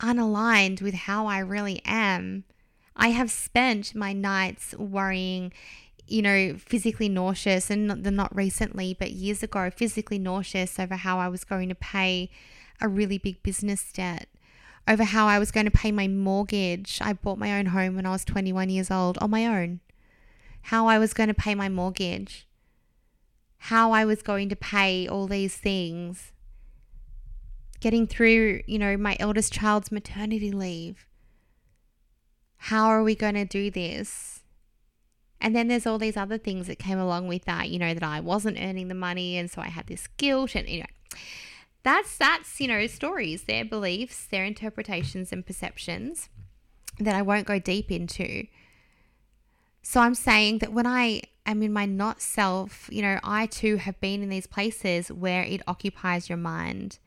unaligned 0.00 0.82
with 0.82 0.94
how 0.94 1.26
I 1.26 1.38
really 1.38 1.80
am. 1.84 2.44
I 2.96 3.08
have 3.08 3.30
spent 3.30 3.94
my 3.94 4.12
nights 4.12 4.74
worrying, 4.76 5.52
you 6.06 6.22
know, 6.22 6.56
physically 6.56 7.08
nauseous, 7.08 7.70
and 7.70 7.86
not, 7.86 7.98
not 8.00 8.34
recently, 8.34 8.96
but 8.98 9.12
years 9.12 9.42
ago, 9.42 9.70
physically 9.70 10.18
nauseous 10.18 10.80
over 10.80 10.96
how 10.96 11.18
I 11.18 11.28
was 11.28 11.44
going 11.44 11.68
to 11.68 11.74
pay 11.74 12.30
a 12.80 12.88
really 12.88 13.18
big 13.18 13.42
business 13.42 13.92
debt, 13.92 14.28
over 14.86 15.04
how 15.04 15.26
I 15.26 15.38
was 15.38 15.50
going 15.50 15.66
to 15.66 15.70
pay 15.70 15.92
my 15.92 16.08
mortgage. 16.08 16.98
I 17.00 17.12
bought 17.12 17.38
my 17.38 17.58
own 17.58 17.66
home 17.66 17.96
when 17.96 18.06
I 18.06 18.10
was 18.10 18.24
21 18.24 18.70
years 18.70 18.90
old 18.90 19.18
on 19.18 19.30
my 19.30 19.46
own. 19.46 19.80
How 20.62 20.86
I 20.86 20.98
was 20.98 21.14
going 21.14 21.28
to 21.28 21.34
pay 21.34 21.54
my 21.54 21.68
mortgage, 21.68 22.46
how 23.58 23.92
I 23.92 24.04
was 24.04 24.22
going 24.22 24.48
to 24.48 24.56
pay 24.56 25.06
all 25.08 25.26
these 25.26 25.56
things 25.56 26.32
getting 27.80 28.06
through, 28.06 28.62
you 28.66 28.78
know, 28.78 28.96
my 28.96 29.16
eldest 29.20 29.52
child's 29.52 29.92
maternity 29.92 30.50
leave. 30.50 31.06
How 32.56 32.86
are 32.86 33.02
we 33.02 33.14
going 33.14 33.34
to 33.34 33.44
do 33.44 33.70
this? 33.70 34.40
And 35.40 35.54
then 35.54 35.68
there's 35.68 35.86
all 35.86 35.98
these 35.98 36.16
other 36.16 36.38
things 36.38 36.66
that 36.66 36.80
came 36.80 36.98
along 36.98 37.28
with 37.28 37.44
that, 37.44 37.68
you 37.68 37.78
know, 37.78 37.94
that 37.94 38.02
I 38.02 38.18
wasn't 38.18 38.58
earning 38.60 38.88
the 38.88 38.94
money 38.94 39.36
and 39.36 39.48
so 39.48 39.62
I 39.62 39.68
had 39.68 39.86
this 39.86 40.08
guilt 40.16 40.56
and 40.56 40.68
you 40.68 40.80
know 40.80 40.86
that's 41.88 42.16
that's, 42.16 42.60
you 42.60 42.68
know, 42.68 42.86
stories, 42.86 43.44
their 43.44 43.64
beliefs, 43.64 44.26
their 44.26 44.44
interpretations 44.44 45.32
and 45.32 45.44
perceptions 45.44 46.28
that 46.98 47.14
I 47.14 47.22
won't 47.22 47.46
go 47.46 47.58
deep 47.58 47.90
into. 47.90 48.46
So 49.82 50.00
I'm 50.00 50.14
saying 50.14 50.58
that 50.58 50.72
when 50.72 50.86
I 50.86 51.22
am 51.46 51.62
in 51.62 51.72
my 51.72 51.86
not 51.86 52.20
self, 52.20 52.88
you 52.92 53.02
know, 53.02 53.18
I 53.22 53.46
too 53.46 53.76
have 53.76 54.00
been 54.00 54.22
in 54.22 54.28
these 54.28 54.46
places 54.46 55.10
where 55.10 55.42
it 55.42 55.62
occupies 55.66 56.28
your 56.28 56.38
mind 56.38 56.98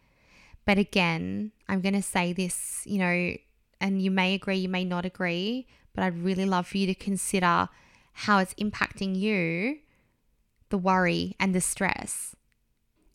but 0.65 0.78
again, 0.78 1.52
I'm 1.67 1.82
going 1.82 1.96
to 1.96 2.02
say 2.02 2.34
this, 2.34 2.84
you 2.86 3.00
know, 3.00 3.36
and 3.80 4.02
you 4.02 4.12
may 4.12 4.34
agree, 4.34 4.58
you 4.58 4.70
may 4.70 4.86
not 4.86 5.06
agree, 5.06 5.67
but 5.94 6.04
I'd 6.04 6.24
really 6.24 6.46
love 6.46 6.67
for 6.67 6.78
you 6.78 6.88
to 6.88 6.96
consider 6.96 7.70
how 8.13 8.38
it's 8.38 8.54
impacting 8.56 9.15
you, 9.15 9.80
the 10.70 10.78
worry 10.78 11.36
and 11.39 11.56
the 11.56 11.62
stress, 11.62 12.36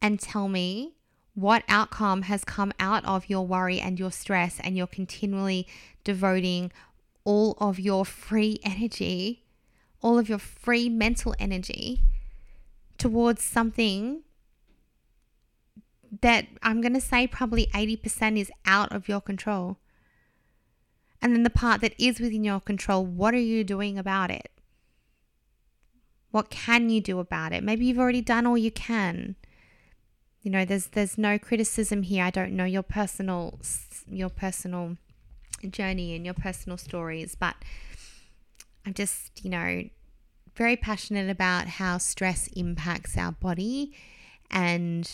and 0.03 0.19
tell 0.19 0.49
me 0.49 0.96
what 1.37 1.63
outcome 1.69 2.23
has 2.23 2.45
come 2.45 2.73
out 2.81 3.05
of 3.05 3.29
your 3.29 3.47
worry 3.47 3.79
and 3.79 3.99
your 3.99 4.11
stress, 4.11 4.59
and 4.65 4.75
you're 4.75 4.87
continually 4.87 5.69
devoting 6.03 6.73
all 7.25 7.59
of 7.61 7.79
your 7.79 8.07
free 8.07 8.59
energy, 8.65 9.45
all 10.01 10.19
of 10.19 10.31
your 10.31 10.39
free 10.39 10.89
mental 10.89 11.35
energy 11.39 12.01
towards 12.97 13.43
something 13.43 14.23
that 16.23 16.47
I'm 16.63 16.81
going 16.81 16.95
to 16.95 17.01
say 17.03 17.27
probably 17.27 17.67
80% 17.67 18.39
is 18.41 18.51
out 18.65 18.91
of 18.91 19.07
your 19.07 19.21
control. 19.21 19.77
And 21.21 21.35
then 21.35 21.43
the 21.43 21.51
part 21.51 21.83
that 21.83 21.93
is 21.99 22.19
within 22.19 22.45
your 22.45 22.61
control, 22.61 23.05
what 23.05 23.35
are 23.35 23.39
you 23.39 23.63
doing 23.63 23.99
about 23.99 24.31
it? 24.31 24.51
What 26.31 26.49
can 26.49 26.89
you 26.89 27.03
do 27.03 27.19
about 27.19 27.53
it? 27.53 27.63
Maybe 27.63 27.85
you've 27.85 27.99
already 27.99 28.23
done 28.23 28.47
all 28.47 28.57
you 28.57 28.71
can. 28.71 29.37
You 30.47 30.53
know, 30.53 30.65
there's 30.65 30.87
there's 30.87 31.19
no 31.19 31.41
criticism 31.41 32.05
here. 32.05 32.23
I 32.23 32.31
don't 32.31 32.53
know 32.53 32.65
your 32.65 32.85
personal 32.85 33.59
your 34.07 34.29
personal 34.29 34.97
journey 35.69 36.15
and 36.15 36.25
your 36.25 36.35
personal 36.35 36.79
stories, 36.79 37.35
but 37.35 37.57
I'm 38.87 38.95
just, 38.95 39.45
you 39.45 39.51
know, 39.51 39.83
very 40.55 40.77
passionate 40.77 41.29
about 41.29 41.67
how 41.67 41.99
stress 41.99 42.47
impacts 42.55 43.19
our 43.19 43.33
body 43.33 43.93
and 44.49 45.11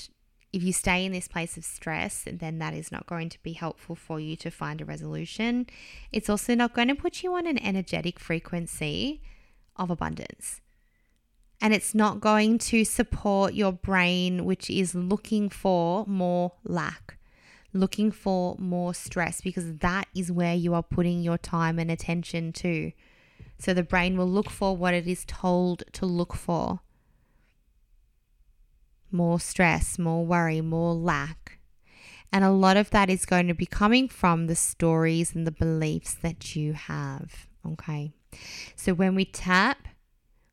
if 0.52 0.62
you 0.62 0.70
stay 0.74 1.06
in 1.06 1.12
this 1.12 1.28
place 1.28 1.56
of 1.56 1.64
stress, 1.64 2.24
then 2.30 2.58
that 2.58 2.74
is 2.74 2.92
not 2.92 3.06
going 3.06 3.30
to 3.30 3.42
be 3.42 3.54
helpful 3.54 3.96
for 3.96 4.20
you 4.20 4.36
to 4.36 4.50
find 4.50 4.82
a 4.82 4.84
resolution. 4.84 5.66
It's 6.12 6.28
also 6.28 6.54
not 6.54 6.74
going 6.74 6.88
to 6.88 6.94
put 6.94 7.22
you 7.22 7.32
on 7.32 7.46
an 7.46 7.56
energetic 7.64 8.18
frequency 8.18 9.22
of 9.76 9.88
abundance. 9.88 10.60
And 11.62 11.72
it's 11.72 11.94
not 11.94 12.20
going 12.20 12.58
to 12.58 12.84
support 12.84 13.54
your 13.54 13.72
brain, 13.72 14.44
which 14.44 14.68
is 14.68 14.96
looking 14.96 15.48
for 15.48 16.04
more 16.06 16.54
lack, 16.64 17.16
looking 17.72 18.10
for 18.10 18.56
more 18.58 18.92
stress, 18.92 19.40
because 19.40 19.76
that 19.76 20.08
is 20.12 20.32
where 20.32 20.56
you 20.56 20.74
are 20.74 20.82
putting 20.82 21.22
your 21.22 21.38
time 21.38 21.78
and 21.78 21.88
attention 21.88 22.52
to. 22.54 22.90
So 23.58 23.72
the 23.72 23.84
brain 23.84 24.18
will 24.18 24.28
look 24.28 24.50
for 24.50 24.76
what 24.76 24.92
it 24.92 25.06
is 25.06 25.24
told 25.24 25.84
to 25.92 26.04
look 26.04 26.34
for 26.34 26.80
more 29.12 29.38
stress, 29.38 30.00
more 30.00 30.26
worry, 30.26 30.60
more 30.60 30.94
lack. 30.94 31.58
And 32.32 32.44
a 32.44 32.50
lot 32.50 32.76
of 32.76 32.90
that 32.90 33.08
is 33.08 33.24
going 33.24 33.46
to 33.46 33.54
be 33.54 33.66
coming 33.66 34.08
from 34.08 34.48
the 34.48 34.56
stories 34.56 35.32
and 35.34 35.46
the 35.46 35.52
beliefs 35.52 36.14
that 36.14 36.56
you 36.56 36.72
have. 36.72 37.46
Okay. 37.64 38.14
So 38.74 38.94
when 38.94 39.14
we 39.14 39.26
tap, 39.26 39.86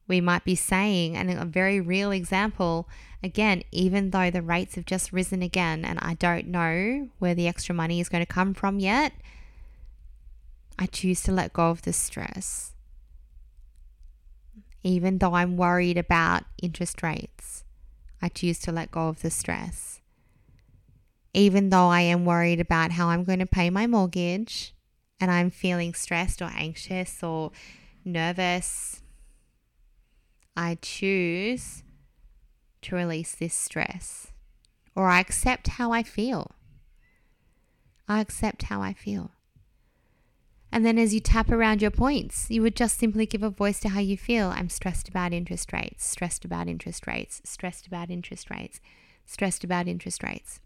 we 0.10 0.19
might 0.19 0.43
be 0.43 0.56
saying, 0.56 1.15
and 1.15 1.30
a 1.30 1.45
very 1.45 1.80
real 1.80 2.12
example, 2.12 2.89
again, 3.24 3.63
even 3.72 4.10
though 4.10 4.32
the 4.32 4.41
rates 4.41 4.76
have 4.76 4.86
just 4.86 5.13
risen 5.13 5.43
again, 5.43 5.86
and 5.86 6.00
I 6.02 6.15
don't 6.15 6.48
know 6.48 7.10
where 7.19 7.36
the 7.36 7.48
extra 7.48 7.76
money 7.76 8.02
is 8.02 8.10
going 8.10 8.26
to 8.26 8.34
come 8.34 8.56
from 8.56 8.80
yet, 8.80 9.13
I 10.80 10.88
choose 10.88 11.22
to 11.24 11.32
let 11.32 11.54
go 11.54 11.69
of 11.69 11.84
the 11.84 11.93
stress. 11.93 12.74
Even 14.82 15.19
though 15.19 15.36
I'm 15.36 15.58
worried 15.58 15.98
about 15.98 16.43
interest 16.62 17.04
rates, 17.04 17.63
I 18.22 18.30
choose 18.30 18.60
to 18.62 18.72
let 18.72 18.89
go 18.89 19.10
of 19.10 19.22
the 19.22 19.30
stress. 19.30 20.02
Even 21.36 21.69
though 21.69 21.89
I 21.89 22.02
am 22.02 22.26
worried 22.26 22.60
about 22.60 22.93
how 22.93 23.10
I'm 23.10 23.24
going 23.24 23.39
to 23.39 23.45
pay 23.45 23.69
my 23.69 23.86
mortgage 23.86 24.74
and 25.19 25.30
I'm 25.30 25.52
feeling 25.52 25.93
stressed 25.93 26.41
or 26.41 26.50
anxious 26.56 27.22
or 27.22 27.52
nervous, 28.04 29.04
I 30.60 30.78
choose 30.82 31.84
to 32.82 32.93
release 32.93 33.34
this 33.34 33.54
stress 33.54 34.34
or 34.93 35.08
I 35.08 35.22
accept 35.22 35.69
how 35.69 35.93
I 35.93 36.04
feel. 36.04 36.52
I 38.10 38.19
accept 38.19 38.63
how 38.63 38.82
I 38.82 38.91
feel. 38.91 39.32
And 40.69 40.86
then 40.86 41.00
as 41.00 41.13
you 41.13 41.22
tap 41.22 41.50
around 41.50 41.82
your 41.82 41.91
points, 41.91 42.52
you 42.52 42.62
would 42.62 42.76
just 42.76 43.00
simply 43.00 43.26
give 43.26 43.41
a 43.41 43.50
voice 43.50 43.80
to 43.80 43.89
how 43.89 44.02
you 44.02 44.17
feel. 44.17 44.50
I'm 44.50 44.67
stressed 44.67 45.08
about 45.08 45.32
interest 45.32 45.72
rates, 45.72 46.06
stressed 46.06 46.43
about 46.43 46.67
interest 46.67 47.08
rates, 47.08 47.41
stressed 47.45 47.88
about 47.88 48.10
interest 48.10 48.50
rates, 48.50 48.82
stressed 49.26 49.63
about 49.63 49.88
interest 49.88 50.22
rates. 50.24 50.60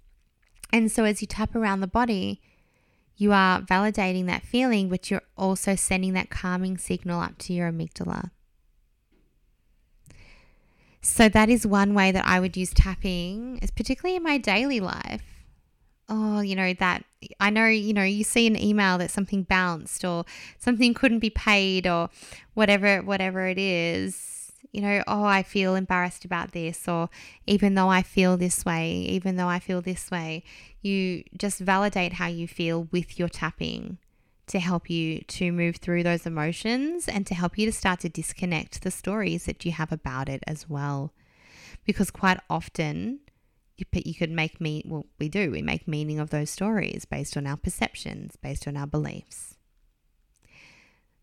And 0.72 0.92
so 0.92 1.04
as 1.04 1.22
you 1.22 1.28
tap 1.28 1.54
around 1.54 1.82
the 1.82 1.88
body, 1.88 2.42
you 3.16 3.32
are 3.32 3.62
validating 3.62 4.26
that 4.26 4.42
feeling, 4.42 4.90
but 4.90 5.12
you're 5.12 5.22
also 5.38 5.76
sending 5.76 6.14
that 6.14 6.32
calming 6.32 6.80
signal 6.80 7.22
up 7.22 7.38
to 7.38 7.54
your 7.54 7.72
amygdala. 7.72 8.32
So 11.04 11.28
that 11.28 11.50
is 11.50 11.68
one 11.68 11.94
way 11.94 12.14
that 12.14 12.26
I 12.26 12.40
would 12.40 12.56
use 12.56 12.74
tapping, 12.74 13.60
is 13.62 13.72
particularly 13.72 14.16
in 14.16 14.24
my 14.24 14.38
daily 14.38 14.80
life. 14.80 15.22
Oh, 16.08 16.40
you 16.40 16.56
know, 16.56 16.74
that 16.76 17.04
I 17.42 17.50
know, 17.50 17.68
you 17.68 17.94
know, 17.94 18.04
you 18.04 18.24
see 18.24 18.48
an 18.48 18.62
email 18.62 18.98
that 18.98 19.12
something 19.12 19.44
bounced 19.44 20.06
or 20.06 20.24
something 20.60 20.94
couldn't 20.94 21.20
be 21.20 21.30
paid 21.30 21.86
or 21.86 22.10
whatever, 22.54 23.02
whatever 23.02 23.48
it 23.48 23.58
is, 23.58 24.54
you 24.72 24.82
know, 24.82 25.04
oh, 25.06 25.26
I 25.26 25.44
feel 25.44 25.76
embarrassed 25.76 26.24
about 26.24 26.54
this, 26.54 26.88
or 26.88 27.10
even 27.46 27.76
though 27.76 27.90
I 27.90 28.02
feel 28.02 28.38
this 28.38 28.64
way, 28.64 28.92
even 28.92 29.36
though 29.36 29.48
I 29.48 29.60
feel 29.60 29.82
this 29.82 30.10
way, 30.10 30.44
you 30.82 31.24
just 31.38 31.60
validate 31.60 32.14
how 32.14 32.28
you 32.28 32.48
feel 32.48 32.88
with 32.92 33.20
your 33.20 33.30
tapping 33.30 33.98
to 34.48 34.60
help 34.60 34.90
you 34.90 35.22
to 35.22 35.52
move 35.52 35.78
through 35.78 36.04
those 36.04 36.26
emotions 36.26 37.08
and 37.08 37.26
to 37.28 37.36
help 37.36 37.58
you 37.58 37.66
to 37.66 37.72
start 37.72 38.02
to 38.02 38.10
disconnect 38.10 38.82
the 38.82 38.92
stories 38.92 39.46
that 39.46 39.64
you 39.66 39.72
have 39.72 39.92
about 39.92 40.30
it 40.30 40.44
as 40.46 40.70
well. 40.70 41.14
Because 41.86 42.12
quite 42.12 42.40
often, 42.50 43.20
you, 43.78 43.86
you 44.06 44.14
could 44.14 44.32
make 44.32 44.62
me 44.62 44.84
well 44.86 45.06
we 45.20 45.30
do 45.30 45.52
we 45.52 45.62
make 45.62 45.88
meaning 45.88 46.20
of 46.20 46.30
those 46.30 46.50
stories 46.50 47.06
based 47.06 47.36
on 47.36 47.48
our 47.48 47.58
perceptions 47.58 48.36
based 48.36 48.68
on 48.68 48.78
our 48.78 48.88
beliefs 48.88 49.56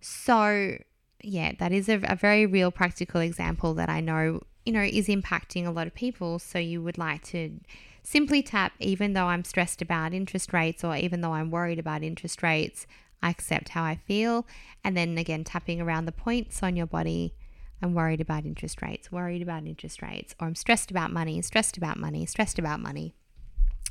so 0.00 0.76
yeah 1.22 1.52
that 1.59 1.72
is 1.72 1.88
a, 1.88 2.00
a 2.04 2.16
very 2.16 2.46
real 2.46 2.70
practical 2.70 3.20
example 3.20 3.74
that 3.74 3.88
i 3.88 4.00
know 4.00 4.40
you 4.64 4.72
know 4.72 4.83
is 4.83 5.09
impacting 5.09 5.66
a 5.66 5.70
lot 5.70 5.87
of 5.87 5.94
people 5.94 6.38
so 6.38 6.59
you 6.59 6.83
would 6.83 6.98
like 6.98 7.22
to 7.22 7.61
simply 8.02 8.42
tap 8.42 8.72
even 8.80 9.12
though 9.12 9.26
i'm 9.26 9.44
stressed 9.44 9.83
about 9.83 10.14
interest 10.14 10.52
rates 10.52 10.83
or 10.83 10.96
even 10.96 11.20
though 11.20 11.33
i'm 11.35 11.50
worried 11.50 11.78
about 11.78 12.02
interest 12.02 12.42
rates 12.42 12.87
i 13.22 13.30
accept 13.30 13.70
how 13.70 13.83
i 13.83 13.94
feel 13.94 14.46
and 14.85 14.96
then 14.96 15.16
again 15.18 15.44
tapping 15.44 15.80
around 15.80 16.06
the 16.06 16.12
points 16.12 16.62
on 16.62 16.76
your 16.76 16.87
body 16.87 17.35
I'm 17.83 17.94
worried 17.94 18.20
about 18.20 18.44
interest 18.44 18.83
rates, 18.83 19.11
worried 19.11 19.42
about 19.42 19.66
interest 19.66 20.02
rates, 20.02 20.35
or 20.38 20.46
I'm 20.46 20.54
stressed 20.54 20.90
about 20.90 21.12
money, 21.12 21.40
stressed 21.40 21.76
about 21.76 21.98
money, 21.98 22.26
stressed 22.26 22.59
about 22.59 22.80
money. 22.80 23.14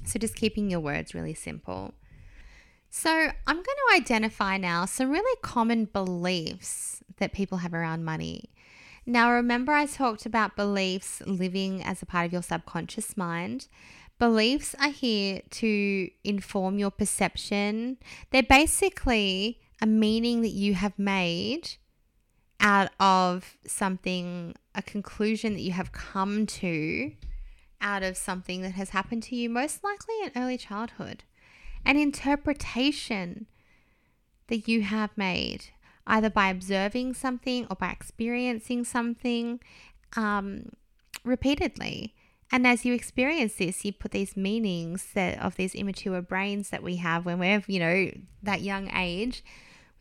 So 0.06 0.20
just 0.20 0.36
keeping 0.36 0.70
your 0.70 0.80
words 0.80 1.16
really 1.16 1.34
simple. 1.34 1.94
So 2.90 3.10
I'm 3.10 3.56
going 3.56 3.64
to 3.64 3.96
identify 3.96 4.58
now 4.58 4.86
some 4.86 5.10
really 5.10 5.38
common 5.42 5.86
beliefs 5.86 7.04
that 7.18 7.34
people 7.34 7.60
have 7.60 7.74
around 7.74 8.06
money. 8.06 8.52
Now, 9.06 9.32
remember, 9.32 9.72
I 9.72 9.86
talked 9.86 10.26
about 10.26 10.56
beliefs 10.56 11.22
living 11.26 11.84
as 11.84 12.02
a 12.02 12.06
part 12.06 12.28
of 12.28 12.34
your 12.34 12.44
subconscious 12.44 13.18
mind. 13.18 13.68
Beliefs 14.20 14.76
are 14.80 14.92
here 14.92 15.42
to 15.50 16.10
inform 16.26 16.78
your 16.78 16.92
perception. 16.92 17.98
They're 18.32 18.44
basically 18.44 19.62
a 19.82 19.88
meaning 19.88 20.42
that 20.42 20.50
you 20.50 20.74
have 20.74 21.00
made 21.00 21.78
out 22.60 22.90
of 23.00 23.56
something, 23.66 24.56
a 24.76 24.82
conclusion 24.82 25.54
that 25.54 25.62
you 25.62 25.72
have 25.72 25.94
come 25.94 26.46
to 26.46 27.14
out 27.82 28.04
of 28.04 28.18
something 28.18 28.62
that 28.62 28.74
has 28.74 28.90
happened 28.90 29.24
to 29.24 29.38
you, 29.38 29.50
most 29.50 29.84
likely 29.86 30.16
in 30.22 30.32
early 30.36 30.58
childhood, 30.58 31.24
an 31.86 31.96
interpretation 31.96 33.48
that 34.48 34.68
you 34.68 34.82
have 34.82 35.12
made 35.16 35.68
either 36.06 36.30
by 36.30 36.50
observing 36.50 37.14
something 37.14 37.66
or 37.70 37.76
by 37.76 37.90
experiencing 37.90 38.84
something 38.84 39.62
um, 40.18 40.70
repeatedly. 41.24 42.16
And 42.52 42.66
as 42.66 42.84
you 42.84 42.94
experience 42.94 43.56
this, 43.56 43.86
you 43.86 43.94
put 43.94 44.12
these 44.12 44.36
meanings 44.36 45.08
that 45.14 45.40
of 45.40 45.56
these 45.56 45.76
immature 45.76 46.22
brains 46.22 46.70
that 46.72 46.82
we 46.82 46.96
have 46.96 47.26
when 47.26 47.40
we're, 47.40 47.64
you 47.68 47.80
know, 47.80 48.12
that 48.42 48.62
young 48.62 48.90
age. 48.96 49.44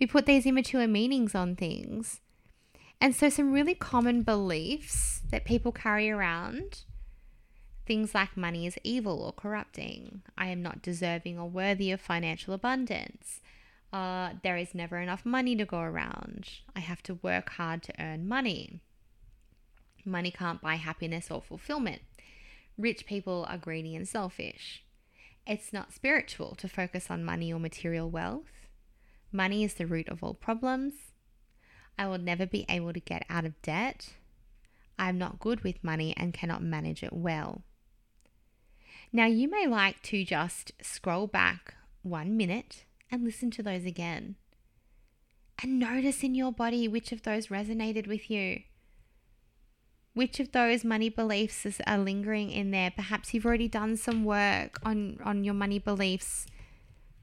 We 0.00 0.06
put 0.06 0.26
these 0.26 0.46
immature 0.46 0.86
meanings 0.86 1.34
on 1.34 1.56
things 1.56 2.20
and 3.00 3.14
so, 3.14 3.28
some 3.28 3.52
really 3.52 3.74
common 3.74 4.22
beliefs 4.22 5.22
that 5.30 5.44
people 5.44 5.72
carry 5.72 6.10
around 6.10 6.82
things 7.86 8.14
like 8.14 8.36
money 8.36 8.66
is 8.66 8.76
evil 8.84 9.22
or 9.22 9.32
corrupting, 9.32 10.20
I 10.36 10.48
am 10.48 10.62
not 10.62 10.82
deserving 10.82 11.38
or 11.38 11.48
worthy 11.48 11.90
of 11.90 12.02
financial 12.02 12.52
abundance, 12.52 13.40
uh, 13.94 14.32
there 14.42 14.58
is 14.58 14.74
never 14.74 14.98
enough 14.98 15.24
money 15.24 15.56
to 15.56 15.64
go 15.64 15.78
around, 15.78 16.50
I 16.76 16.80
have 16.80 17.02
to 17.04 17.14
work 17.22 17.50
hard 17.50 17.82
to 17.84 17.94
earn 17.98 18.28
money, 18.28 18.80
money 20.04 20.30
can't 20.30 20.60
buy 20.60 20.74
happiness 20.74 21.30
or 21.30 21.40
fulfillment, 21.40 22.02
rich 22.78 23.04
people 23.04 23.44
are 23.48 23.58
greedy 23.58 23.94
and 23.94 24.08
selfish. 24.08 24.84
It's 25.46 25.72
not 25.72 25.92
spiritual 25.92 26.54
to 26.56 26.68
focus 26.68 27.10
on 27.10 27.24
money 27.24 27.52
or 27.52 27.58
material 27.58 28.08
wealth. 28.08 28.68
Money 29.32 29.64
is 29.64 29.74
the 29.74 29.86
root 29.86 30.08
of 30.08 30.22
all 30.22 30.34
problems. 30.34 30.94
I 31.98 32.06
will 32.06 32.18
never 32.18 32.46
be 32.46 32.64
able 32.68 32.92
to 32.92 33.00
get 33.00 33.26
out 33.28 33.44
of 33.44 33.60
debt. 33.60 34.14
I 34.98 35.08
am 35.08 35.18
not 35.18 35.40
good 35.40 35.62
with 35.62 35.82
money 35.82 36.14
and 36.16 36.32
cannot 36.32 36.62
manage 36.62 37.02
it 37.02 37.12
well. 37.12 37.62
Now, 39.12 39.26
you 39.26 39.48
may 39.48 39.66
like 39.66 40.02
to 40.04 40.24
just 40.24 40.72
scroll 40.82 41.26
back 41.26 41.74
one 42.02 42.36
minute 42.36 42.84
and 43.10 43.24
listen 43.24 43.50
to 43.52 43.62
those 43.62 43.84
again. 43.84 44.36
And 45.62 45.78
notice 45.78 46.22
in 46.22 46.34
your 46.34 46.52
body 46.52 46.86
which 46.86 47.10
of 47.10 47.22
those 47.22 47.48
resonated 47.48 48.06
with 48.06 48.30
you. 48.30 48.62
Which 50.18 50.40
of 50.40 50.50
those 50.50 50.82
money 50.82 51.10
beliefs 51.10 51.64
are 51.86 51.96
lingering 51.96 52.50
in 52.50 52.72
there? 52.72 52.90
Perhaps 52.90 53.32
you've 53.32 53.46
already 53.46 53.68
done 53.68 53.96
some 53.96 54.24
work 54.24 54.80
on, 54.82 55.20
on 55.24 55.44
your 55.44 55.54
money 55.54 55.78
beliefs. 55.78 56.44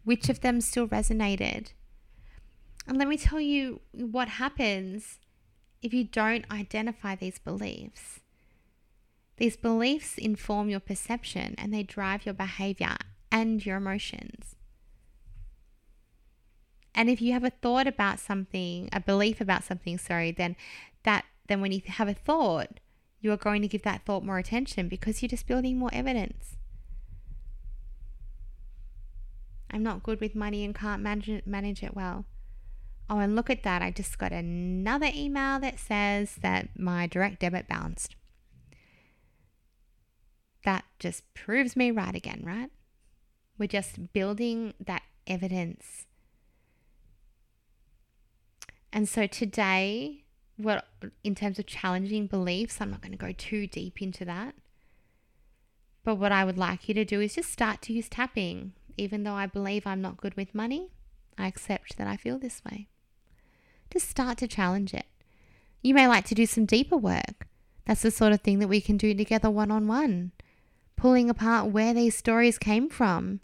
Which 0.05 0.29
of 0.29 0.39
them 0.39 0.61
still 0.61 0.87
resonated? 0.87 1.73
And 2.87 2.97
let 2.97 3.09
me 3.09 3.17
tell 3.17 3.41
you 3.41 3.81
what 3.91 4.29
happens 4.29 5.19
if 5.81 5.93
you 5.93 6.05
don't 6.05 6.49
identify 6.49 7.17
these 7.17 7.37
beliefs. 7.37 8.21
These 9.35 9.57
beliefs 9.57 10.17
inform 10.17 10.69
your 10.69 10.79
perception 10.79 11.55
and 11.57 11.73
they 11.73 11.83
drive 11.83 12.25
your 12.25 12.33
behavior 12.33 12.95
and 13.29 13.65
your 13.65 13.75
emotions. 13.75 14.55
And 16.93 17.09
if 17.09 17.21
you 17.21 17.33
have 17.33 17.43
a 17.43 17.49
thought 17.49 17.87
about 17.87 18.21
something, 18.21 18.87
a 18.93 19.01
belief 19.01 19.41
about 19.41 19.65
something, 19.65 19.97
sorry, 19.97 20.31
then 20.31 20.55
that 21.03 21.25
then 21.47 21.59
when 21.59 21.73
you 21.73 21.81
have 21.85 22.07
a 22.07 22.13
thought, 22.13 22.79
you 23.25 23.31
are 23.31 23.37
going 23.37 23.63
to 23.63 23.67
give 23.67 23.81
that 23.81 24.05
thought 24.05 24.23
more 24.23 24.37
attention 24.37 24.87
because 24.87 25.21
you're 25.21 25.27
just 25.29 25.47
building 25.47 25.79
more 25.79 25.89
evidence. 25.91 26.55
I'm 29.71 29.81
not 29.81 30.03
good 30.03 30.21
with 30.21 30.35
money 30.35 30.63
and 30.63 30.75
can't 30.75 31.01
manage 31.01 31.27
it, 31.27 31.47
manage 31.47 31.81
it 31.81 31.95
well. 31.95 32.25
Oh, 33.09 33.17
and 33.17 33.35
look 33.35 33.49
at 33.49 33.63
that. 33.63 33.81
I 33.81 33.89
just 33.89 34.19
got 34.19 34.31
another 34.31 35.09
email 35.13 35.59
that 35.59 35.79
says 35.79 36.35
that 36.43 36.69
my 36.77 37.07
direct 37.07 37.39
debit 37.39 37.67
bounced. 37.67 38.15
That 40.63 40.85
just 40.99 41.23
proves 41.33 41.75
me 41.75 41.89
right 41.89 42.15
again, 42.15 42.43
right? 42.45 42.69
We're 43.57 43.67
just 43.67 44.13
building 44.13 44.75
that 44.79 45.01
evidence. 45.25 46.05
And 48.93 49.09
so 49.09 49.25
today, 49.25 50.24
what 50.57 50.87
in 51.23 51.35
terms 51.35 51.59
of 51.59 51.65
challenging 51.65 52.27
beliefs, 52.27 52.79
I'm 52.79 52.91
not 52.91 53.01
going 53.01 53.11
to 53.11 53.17
go 53.17 53.31
too 53.31 53.67
deep 53.67 54.01
into 54.01 54.25
that. 54.25 54.55
But 56.03 56.15
what 56.15 56.31
I 56.31 56.45
would 56.45 56.57
like 56.57 56.87
you 56.87 56.93
to 56.93 57.05
do 57.05 57.19
is 57.19 57.35
just 57.35 57.51
start 57.51 57.81
to 57.83 57.93
use 57.93 58.07
tapping. 58.07 58.73
Even 58.97 59.23
though 59.23 59.33
I 59.33 59.45
believe 59.47 59.85
I'm 59.85 60.01
not 60.01 60.17
good 60.17 60.35
with 60.35 60.55
money, 60.55 60.91
I 61.37 61.47
accept 61.47 61.97
that 61.97 62.07
I 62.07 62.15
feel 62.15 62.39
this 62.39 62.61
way 62.63 62.87
Just 63.91 64.07
start 64.07 64.37
to 64.37 64.47
challenge 64.47 64.93
it. 64.93 65.07
You 65.81 65.93
may 65.93 66.07
like 66.07 66.25
to 66.25 66.35
do 66.35 66.45
some 66.45 66.65
deeper 66.65 66.97
work. 66.97 67.47
That's 67.85 68.01
the 68.01 68.11
sort 68.11 68.33
of 68.33 68.41
thing 68.41 68.59
that 68.59 68.67
we 68.67 68.81
can 68.81 68.97
do 68.97 69.13
together 69.13 69.49
one 69.49 69.69
on 69.69 69.87
one, 69.87 70.31
pulling 70.95 71.29
apart 71.29 71.71
where 71.71 71.93
these 71.93 72.15
stories 72.15 72.57
came 72.57 72.89
from, 72.89 73.41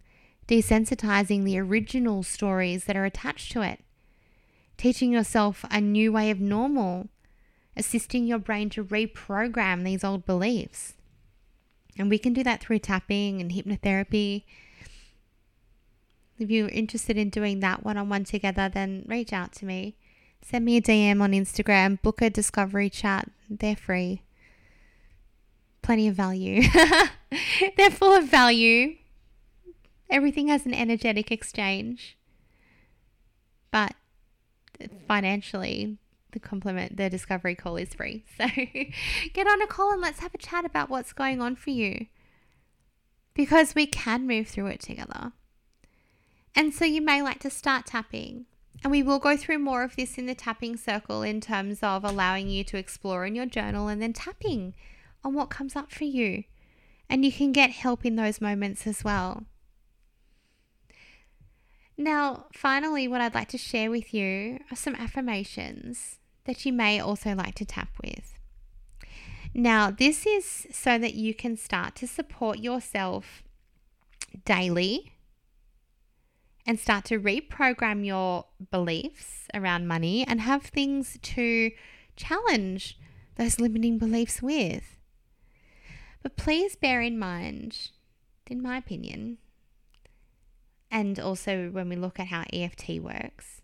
desensitizing 0.48 1.44
the 1.44 1.60
original 1.60 2.24
stories 2.24 2.86
that 2.86 2.96
are 2.96 3.06
attached 3.06 3.52
to 3.52 3.62
it, 3.62 3.82
teaching 4.82 5.14
yourself 5.14 5.64
a 5.70 5.80
new 5.80 6.12
way 6.12 6.32
of 6.32 6.40
normal, 6.40 7.08
assisting 7.78 8.26
your 8.26 8.40
brain 8.40 8.70
to 8.72 8.84
reprogram 8.84 9.84
these 9.84 10.04
old 10.04 10.26
beliefs. 10.26 10.96
And 11.98 12.10
we 12.10 12.18
can 12.18 12.34
do 12.34 12.44
that 12.44 12.62
through 12.62 12.80
tapping 12.80 13.40
and 13.40 13.52
hypnotherapy. 13.52 14.44
If 16.40 16.50
you're 16.50 16.70
interested 16.70 17.16
in 17.16 17.30
doing 17.30 17.60
that 17.60 17.84
one 17.84 17.98
on 17.98 18.10
one 18.10 18.24
together, 18.24 18.70
then 18.70 19.06
reach 19.08 19.32
out 19.32 19.52
to 19.54 19.66
me 19.66 19.96
send 20.42 20.66
me 20.66 20.78
a 20.78 20.82
DM 20.82 21.22
on 21.22 21.32
Instagram, 21.32 22.02
book 22.02 22.22
a 22.22 22.30
discovery 22.30 22.90
chat. 22.90 23.30
They're 23.50 23.76
free. 23.76 24.24
Plenty 25.82 26.08
of 26.08 26.16
value. 26.16 26.64
They're 27.78 27.92
full 27.92 28.14
of 28.14 28.26
value. 28.26 28.96
Everything 30.10 30.48
has 30.48 30.66
an 30.66 30.74
energetic 30.74 31.32
exchange. 31.32 32.18
But 33.72 33.94
financially, 35.08 35.98
the 36.32 36.40
compliment, 36.40 36.98
the 36.98 37.10
discovery 37.10 37.56
call 37.56 37.78
is 37.78 37.94
free. 37.94 38.24
So 38.38 38.48
get 39.34 39.48
on 39.48 39.62
a 39.62 39.68
call 39.68 39.92
and 39.92 40.02
let's 40.02 40.20
have 40.20 40.34
a 40.34 40.38
chat 40.38 40.66
about 40.66 40.90
what's 40.90 41.14
going 41.14 41.42
on 41.42 41.56
for 41.56 41.70
you. 41.70 42.08
Because 43.34 43.76
we 43.76 43.86
can 43.86 44.28
move 44.28 44.48
through 44.48 44.68
it 44.68 44.82
together. 44.82 45.32
And 46.56 46.74
so 46.74 46.86
you 46.86 47.02
may 47.02 47.22
like 47.22 47.40
to 47.40 47.50
start 47.50 47.86
tapping 47.86 48.46
and 48.84 48.92
we 48.92 49.04
will 49.04 49.20
go 49.20 49.38
through 49.38 49.60
more 49.60 49.84
of 49.84 49.96
this 49.96 50.18
in 50.18 50.26
the 50.26 50.36
tapping 50.36 50.76
circle 50.76 51.22
in 51.22 51.40
terms 51.40 51.80
of 51.84 52.04
allowing 52.04 52.50
you 52.50 52.64
to 52.66 52.78
explore 52.78 53.26
in 53.26 53.36
your 53.36 53.46
journal 53.46 53.88
and 53.88 54.02
then 54.02 54.14
tapping 54.14 54.74
on 55.24 55.34
what 55.34 55.50
comes 55.50 55.76
up 55.76 55.92
for 55.92 56.06
you. 56.06 56.44
And 57.10 57.24
you 57.24 57.32
can 57.32 57.52
get 57.52 57.72
help 57.72 58.06
in 58.06 58.16
those 58.16 58.42
moments 58.42 58.88
as 58.88 59.04
well. 59.04 59.44
Now, 62.02 62.48
finally, 62.52 63.08
what 63.08 63.22
I'd 63.22 63.36
like 63.36 63.50
to 63.50 63.60
share 63.60 63.92
with 63.92 64.12
you 64.12 64.58
are 64.72 64.76
some 64.76 64.96
affirmations 64.96 66.18
that 66.46 66.66
you 66.66 66.74
may 66.74 67.00
also 67.00 67.36
like 67.36 67.54
to 67.56 67.66
tap 67.66 67.90
with. 68.04 68.34
Now, 69.54 69.92
this 69.92 70.26
is 70.26 70.66
so 70.72 70.98
that 70.98 71.14
you 71.14 71.36
can 71.36 71.56
start 71.56 71.94
to 71.98 72.08
support 72.08 72.58
yourself 72.58 73.44
daily 74.46 75.14
and 76.66 76.80
start 76.80 77.06
to 77.06 77.20
reprogram 77.20 78.04
your 78.04 78.46
beliefs 78.72 79.48
around 79.54 79.88
money 79.88 80.26
and 80.28 80.42
have 80.42 80.64
things 80.64 81.20
to 81.22 81.70
challenge 82.16 82.98
those 83.36 83.60
limiting 83.60 84.00
beliefs 84.00 84.42
with. 84.42 84.98
But 86.24 86.36
please 86.36 86.76
bear 86.76 87.00
in 87.00 87.20
mind, 87.20 87.92
in 88.48 88.60
my 88.60 88.78
opinion, 88.78 89.38
and 90.92 91.20
also 91.20 91.70
when 91.70 91.90
we 91.90 91.96
look 91.96 92.20
at 92.20 92.28
how 92.28 92.44
EFT 92.52 93.00
works, 93.00 93.62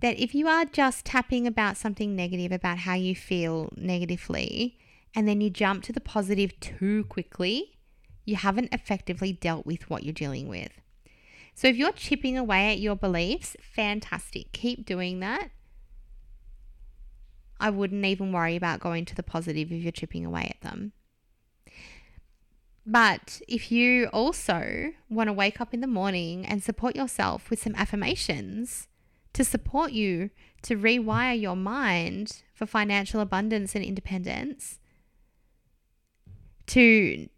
that 0.00 0.18
if 0.18 0.34
you 0.34 0.48
are 0.48 0.64
just 0.64 1.04
tapping 1.04 1.46
about 1.46 1.76
something 1.76 2.16
negative, 2.16 2.52
about 2.52 2.78
how 2.78 2.94
you 2.94 3.14
feel 3.14 3.70
negatively, 3.76 4.78
and 5.14 5.28
then 5.28 5.40
you 5.40 5.50
jump 5.50 5.82
to 5.82 5.92
the 5.92 6.00
positive 6.00 6.58
too 6.60 7.04
quickly, 7.04 7.78
you 8.24 8.36
haven't 8.36 8.72
effectively 8.72 9.32
dealt 9.32 9.66
with 9.66 9.90
what 9.90 10.04
you're 10.04 10.12
dealing 10.12 10.48
with. 10.48 10.70
So 11.54 11.68
if 11.68 11.76
you're 11.76 11.92
chipping 11.92 12.38
away 12.38 12.70
at 12.70 12.78
your 12.78 12.96
beliefs, 12.96 13.56
fantastic. 13.60 14.52
Keep 14.52 14.86
doing 14.86 15.20
that. 15.20 15.50
I 17.58 17.68
wouldn't 17.68 18.06
even 18.06 18.32
worry 18.32 18.56
about 18.56 18.80
going 18.80 19.04
to 19.06 19.14
the 19.14 19.22
positive 19.22 19.70
if 19.70 19.82
you're 19.82 19.92
chipping 19.92 20.24
away 20.24 20.54
at 20.54 20.62
them. 20.62 20.92
But 22.86 23.40
if 23.46 23.70
you 23.70 24.06
also 24.06 24.92
want 25.08 25.28
to 25.28 25.32
wake 25.32 25.60
up 25.60 25.74
in 25.74 25.80
the 25.80 25.86
morning 25.86 26.46
and 26.46 26.62
support 26.62 26.96
yourself 26.96 27.50
with 27.50 27.62
some 27.62 27.74
affirmations 27.74 28.88
to 29.32 29.44
support 29.44 29.92
you 29.92 30.30
to 30.62 30.76
rewire 30.76 31.40
your 31.40 31.56
mind 31.56 32.42
for 32.52 32.66
financial 32.66 33.20
abundance 33.20 33.74
and 33.74 33.84
independence, 33.84 34.78
to 36.66 37.28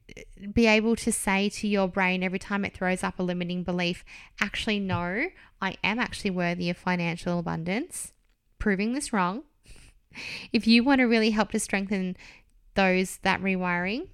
be 0.52 0.66
able 0.66 0.94
to 0.96 1.10
say 1.10 1.48
to 1.48 1.66
your 1.66 1.88
brain 1.88 2.22
every 2.22 2.38
time 2.38 2.64
it 2.64 2.74
throws 2.74 3.02
up 3.02 3.18
a 3.18 3.22
limiting 3.22 3.62
belief, 3.62 4.04
actually, 4.40 4.78
no, 4.78 5.26
I 5.60 5.76
am 5.82 5.98
actually 5.98 6.30
worthy 6.30 6.70
of 6.70 6.76
financial 6.76 7.38
abundance, 7.38 8.12
proving 8.58 8.92
this 8.92 9.12
wrong. 9.12 9.42
If 10.52 10.66
you 10.66 10.84
want 10.84 10.98
to 10.98 11.04
really 11.04 11.30
help 11.30 11.52
to 11.52 11.58
strengthen 11.58 12.18
those, 12.74 13.16
that 13.22 13.40
rewiring, 13.40 14.08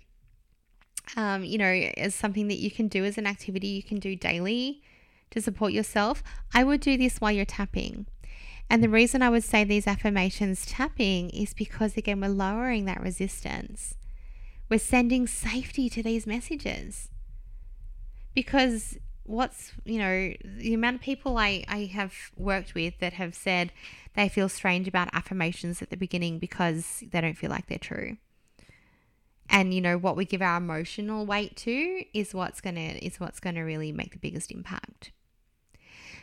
um, 1.17 1.45
you 1.45 1.59
know, 1.59 1.73
as 1.97 2.15
something 2.15 2.49
that 2.49 2.59
you 2.59 2.71
can 2.71 2.89
do 2.89 3.05
as 3.05 3.19
an 3.19 3.27
activity 3.27 3.69
you 3.69 3.83
can 3.83 3.99
do 3.99 4.17
daily 4.17 4.83
to 5.31 5.41
support 5.41 5.73
yourself, 5.73 6.23
I 6.55 6.65
would 6.65 6.81
do 6.81 6.97
this 6.97 7.19
while 7.19 7.33
you're 7.33 7.45
tapping. 7.45 8.07
And 8.71 8.83
the 8.83 8.89
reason 8.89 9.23
I 9.23 9.31
would 9.31 9.45
say 9.45 9.65
these 9.65 9.87
affirmations 9.87 10.67
tapping 10.67 11.31
is 11.31 11.55
because, 11.55 11.97
again, 11.97 12.21
we're 12.21 12.29
lowering 12.29 12.85
that 12.85 13.01
resistance. 13.01 13.95
We're 14.69 14.79
sending 14.79 15.27
safety 15.27 15.89
to 15.91 16.03
these 16.03 16.27
messages. 16.27 17.09
Because 18.35 18.99
what's, 19.25 19.73
you 19.85 19.99
know, 19.99 20.35
the 20.45 20.75
amount 20.75 20.97
of 20.97 21.03
people 21.03 21.39
I, 21.39 21.65
I 21.67 21.85
have 21.87 22.13
worked 22.37 22.75
with 22.75 22.99
that 23.01 23.15
have 23.15 23.35
said 23.35 23.73
they 24.15 24.29
feel 24.29 24.49
strange 24.49 24.87
about 24.87 25.09
affirmations 25.13 25.81
at 25.81 25.91
the 25.91 25.97
beginning 25.97 26.39
because 26.39 27.03
they 27.11 27.21
don't 27.21 27.39
feel 27.39 27.51
like 27.51 27.69
they're 27.69 27.79
true. 27.79 28.19
And 29.59 29.75
you 29.75 29.81
know 29.81 29.99
what 29.99 30.15
we 30.15 30.25
give 30.25 30.41
our 30.41 30.59
emotional 30.59 31.27
weight 31.27 31.57
to 31.57 32.05
is 32.15 32.33
what's 32.33 32.61
gonna 32.61 32.97
is 33.03 33.19
what's 33.19 33.41
gonna 33.41 33.65
really 33.65 33.91
make 33.91 34.13
the 34.13 34.19
biggest 34.21 34.53
impact. 34.53 35.11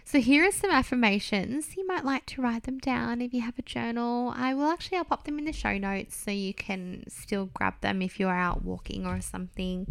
So 0.05 0.21
here 0.21 0.47
are 0.47 0.53
some 0.53 0.71
affirmations. 0.71 1.75
You 1.75 1.85
might 1.85 2.05
like 2.05 2.25
to 2.27 2.41
write 2.41 2.63
them 2.63 2.77
down 2.77 3.21
if 3.21 3.33
you 3.33 3.41
have 3.41 3.59
a 3.59 3.61
journal. 3.61 4.31
I 4.33 4.53
will 4.53 4.67
actually 4.67 4.99
I'll 4.99 5.03
pop 5.03 5.25
them 5.25 5.37
in 5.37 5.43
the 5.43 5.51
show 5.51 5.77
notes 5.77 6.15
so 6.15 6.31
you 6.31 6.53
can 6.53 7.03
still 7.09 7.47
grab 7.47 7.73
them 7.81 8.01
if 8.01 8.21
you're 8.21 8.29
out 8.29 8.63
walking 8.63 9.05
or 9.05 9.19
something. 9.19 9.89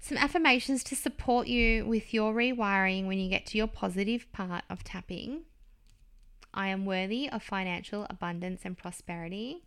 Some 0.00 0.18
affirmations 0.18 0.82
to 0.82 0.96
support 0.96 1.46
you 1.46 1.86
with 1.86 2.12
your 2.12 2.34
rewiring 2.34 3.06
when 3.06 3.20
you 3.20 3.30
get 3.30 3.46
to 3.46 3.58
your 3.58 3.68
positive 3.68 4.26
part 4.32 4.64
of 4.68 4.82
tapping. 4.82 5.42
I 6.52 6.66
am 6.66 6.84
worthy 6.84 7.30
of 7.30 7.44
financial 7.44 8.08
abundance 8.10 8.62
and 8.64 8.76
prosperity. 8.76 9.62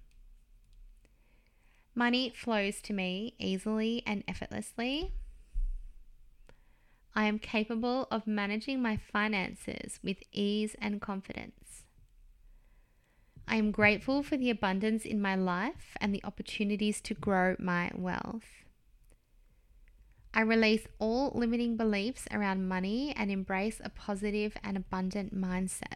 Money 1.98 2.30
flows 2.30 2.82
to 2.82 2.92
me 2.92 3.36
easily 3.40 4.04
and 4.06 4.22
effortlessly. 4.28 5.14
I 7.16 7.24
am 7.26 7.40
capable 7.40 8.08
of 8.12 8.28
managing 8.28 8.82
my 8.82 8.98
finances 8.98 10.02
with 10.04 10.18
ease 10.34 10.76
and 10.82 11.00
confidence. 11.00 11.86
I 13.48 13.56
am 13.56 13.72
grateful 13.72 14.24
for 14.24 14.36
the 14.36 14.50
abundance 14.50 15.06
in 15.06 15.22
my 15.22 15.36
life 15.36 15.96
and 16.02 16.14
the 16.14 16.24
opportunities 16.26 17.00
to 17.02 17.14
grow 17.14 17.56
my 17.60 17.92
wealth. 17.96 18.66
I 20.34 20.42
release 20.42 20.86
all 21.00 21.32
limiting 21.34 21.78
beliefs 21.78 22.28
around 22.30 22.68
money 22.68 23.14
and 23.16 23.32
embrace 23.32 23.80
a 23.82 23.90
positive 23.90 24.58
and 24.62 24.76
abundant 24.76 25.34
mindset. 25.34 25.96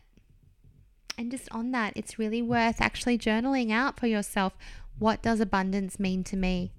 And 1.17 1.29
just 1.29 1.49
on 1.51 1.71
that, 1.71 1.91
it's 1.97 2.17
really 2.17 2.41
worth 2.41 2.79
actually 2.79 3.17
journaling 3.17 3.73
out 3.73 3.99
for 3.99 4.07
yourself 4.07 4.53
what 4.99 5.21
does 5.21 5.39
abundance 5.39 5.99
mean 5.99 6.23
to 6.25 6.35
me? 6.35 6.73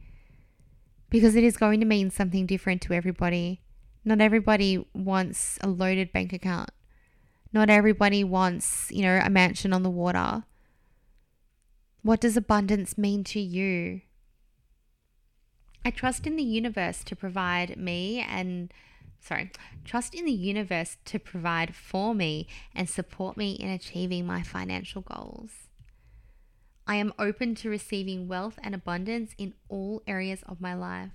Because 1.09 1.35
it 1.35 1.43
is 1.43 1.57
going 1.57 1.81
to 1.81 1.87
mean 1.87 2.11
something 2.11 2.47
different 2.47 2.83
to 2.83 2.93
everybody. 2.93 3.63
Not 4.05 4.21
everybody 4.21 4.87
wants 4.95 5.59
a 5.63 5.69
loaded 5.69 6.13
bank 6.13 6.33
account. 6.33 6.71
Not 7.53 7.69
everybody 7.69 8.23
wants, 8.23 8.91
you 8.93 9.03
know, 9.03 9.21
a 9.23 9.29
mansion 9.29 9.73
on 9.73 9.83
the 9.83 9.91
water. 9.91 10.45
What 12.03 12.21
does 12.21 12.37
abundance 12.37 12.97
mean 12.97 13.25
to 13.25 13.41
you? 13.41 14.03
I 15.85 15.91
trust 15.91 16.27
in 16.27 16.37
the 16.37 16.43
universe 16.43 17.03
to 17.05 17.17
provide 17.17 17.77
me 17.77 18.21
and 18.21 18.73
sorry, 19.21 19.51
trust 19.85 20.15
in 20.15 20.25
the 20.25 20.33
universe 20.33 20.97
to 21.07 21.19
provide 21.19 21.75
for 21.75 22.15
me 22.15 22.47
and 22.75 22.89
support 22.89 23.37
me 23.37 23.53
in 23.53 23.69
achieving 23.69 24.27
my 24.27 24.43
financial 24.43 25.03
goals. 25.03 25.70
I 26.87 26.97
am 26.97 27.13
open 27.19 27.55
to 27.57 27.71
receiving 27.71 28.27
wealth 28.29 28.59
and 28.63 28.75
abundance 28.75 29.33
in 29.39 29.55
all 29.69 30.03
areas 30.07 30.43
of 30.49 30.61
my 30.61 30.75
life. 30.75 31.13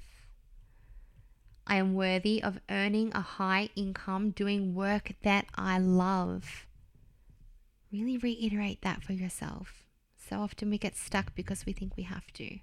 I 1.67 1.77
am 1.77 1.95
worthy 1.95 2.41
of 2.43 2.59
earning 2.69 3.11
a 3.13 3.21
high 3.21 3.69
income 3.75 4.31
doing 4.31 4.75
work 4.75 5.13
that 5.23 5.47
I 5.55 5.79
love. 5.79 6.67
Really 7.91 8.17
reiterate 8.17 8.81
that 8.83 9.03
for 9.03 9.13
yourself. 9.13 9.83
So 10.17 10.39
often 10.39 10.69
we 10.69 10.77
get 10.77 10.95
stuck 10.95 11.33
because 11.35 11.65
we 11.65 11.73
think 11.73 11.93
we 11.97 12.03
have 12.03 12.31
to. 12.33 12.59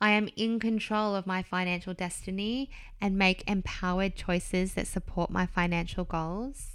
I 0.00 0.10
am 0.10 0.28
in 0.36 0.58
control 0.58 1.14
of 1.14 1.26
my 1.26 1.42
financial 1.42 1.94
destiny 1.94 2.70
and 3.00 3.16
make 3.16 3.48
empowered 3.48 4.16
choices 4.16 4.74
that 4.74 4.86
support 4.86 5.30
my 5.30 5.46
financial 5.46 6.04
goals. 6.04 6.73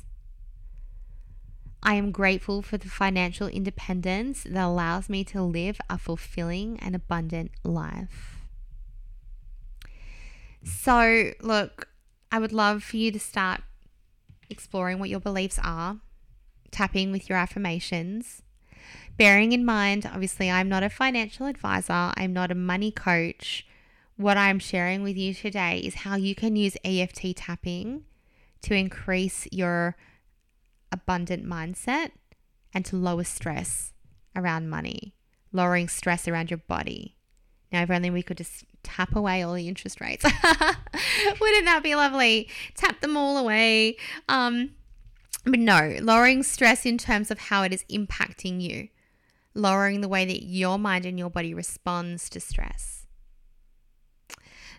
I 1.82 1.96
am 1.96 2.12
grateful 2.12 2.62
for 2.62 2.78
the 2.78 2.90
financial 2.90 3.48
independence 3.48 4.44
that 4.44 4.64
allows 4.64 5.10
me 5.10 5.24
to 5.26 5.42
live 5.42 5.80
a 5.90 5.98
fulfilling 5.98 6.78
and 6.80 6.96
abundant 6.96 7.52
life. 7.64 8.38
So, 10.64 11.32
look, 11.42 11.88
I 12.32 12.40
would 12.40 12.52
love 12.52 12.84
for 12.84 12.98
you 12.98 13.12
to 13.12 13.20
start 13.20 13.62
exploring 14.50 15.00
what 15.00 15.10
your 15.10 15.22
beliefs 15.22 15.60
are, 15.64 15.98
tapping 16.72 17.12
with 17.12 17.30
your 17.30 17.38
affirmations, 17.38 18.42
bearing 19.18 19.52
in 19.52 19.64
mind, 19.64 20.10
obviously, 20.12 20.50
I'm 20.50 20.70
not 20.70 20.84
a 20.84 20.90
financial 20.90 21.46
advisor, 21.46 22.14
I'm 22.16 22.34
not 22.34 22.52
a 22.52 22.56
money 22.56 22.92
coach. 22.92 23.66
What 24.18 24.38
I'm 24.38 24.60
sharing 24.60 25.02
with 25.02 25.16
you 25.16 25.34
today 25.34 25.80
is 25.80 25.96
how 25.96 26.16
you 26.16 26.36
can 26.36 26.56
use 26.56 26.76
EFT 26.84 27.36
tapping 27.38 28.04
to 28.64 28.74
increase 28.74 29.48
your 29.52 29.96
abundant 30.92 31.46
mindset 31.46 32.12
and 32.74 32.86
to 32.86 32.96
lower 32.96 33.24
stress 33.24 33.94
around 34.36 34.70
money, 34.70 35.14
lowering 35.52 35.88
stress 35.88 36.28
around 36.28 36.50
your 36.50 36.60
body. 36.68 37.16
Now, 37.72 37.84
if 37.84 37.92
only 37.92 38.10
we 38.10 38.24
could 38.24 38.38
just 38.38 38.66
tap 38.84 39.16
away 39.16 39.44
all 39.44 39.54
the 39.54 39.68
interest 39.68 40.02
rates. 40.02 40.24
Wouldn't 41.42 41.66
that 41.66 41.82
be 41.84 41.96
lovely? 41.96 42.50
Tap 42.76 43.02
them 43.02 43.16
all 43.16 43.38
away. 43.38 43.98
Um, 44.28 44.72
but 45.46 45.60
no, 45.60 45.98
lowering 46.02 46.44
stress 46.44 46.86
in 46.86 46.98
terms 46.98 47.30
of 47.30 47.40
how 47.40 47.64
it 47.64 47.74
is 47.74 47.84
impacting 47.90 48.62
you 48.62 48.90
lowering 49.54 50.02
the 50.02 50.08
way 50.08 50.26
that 50.26 50.44
your 50.44 50.78
mind 50.78 51.06
and 51.06 51.18
your 51.18 51.30
body 51.30 51.54
responds 51.54 52.30
to 52.30 52.40
stress. 52.40 52.99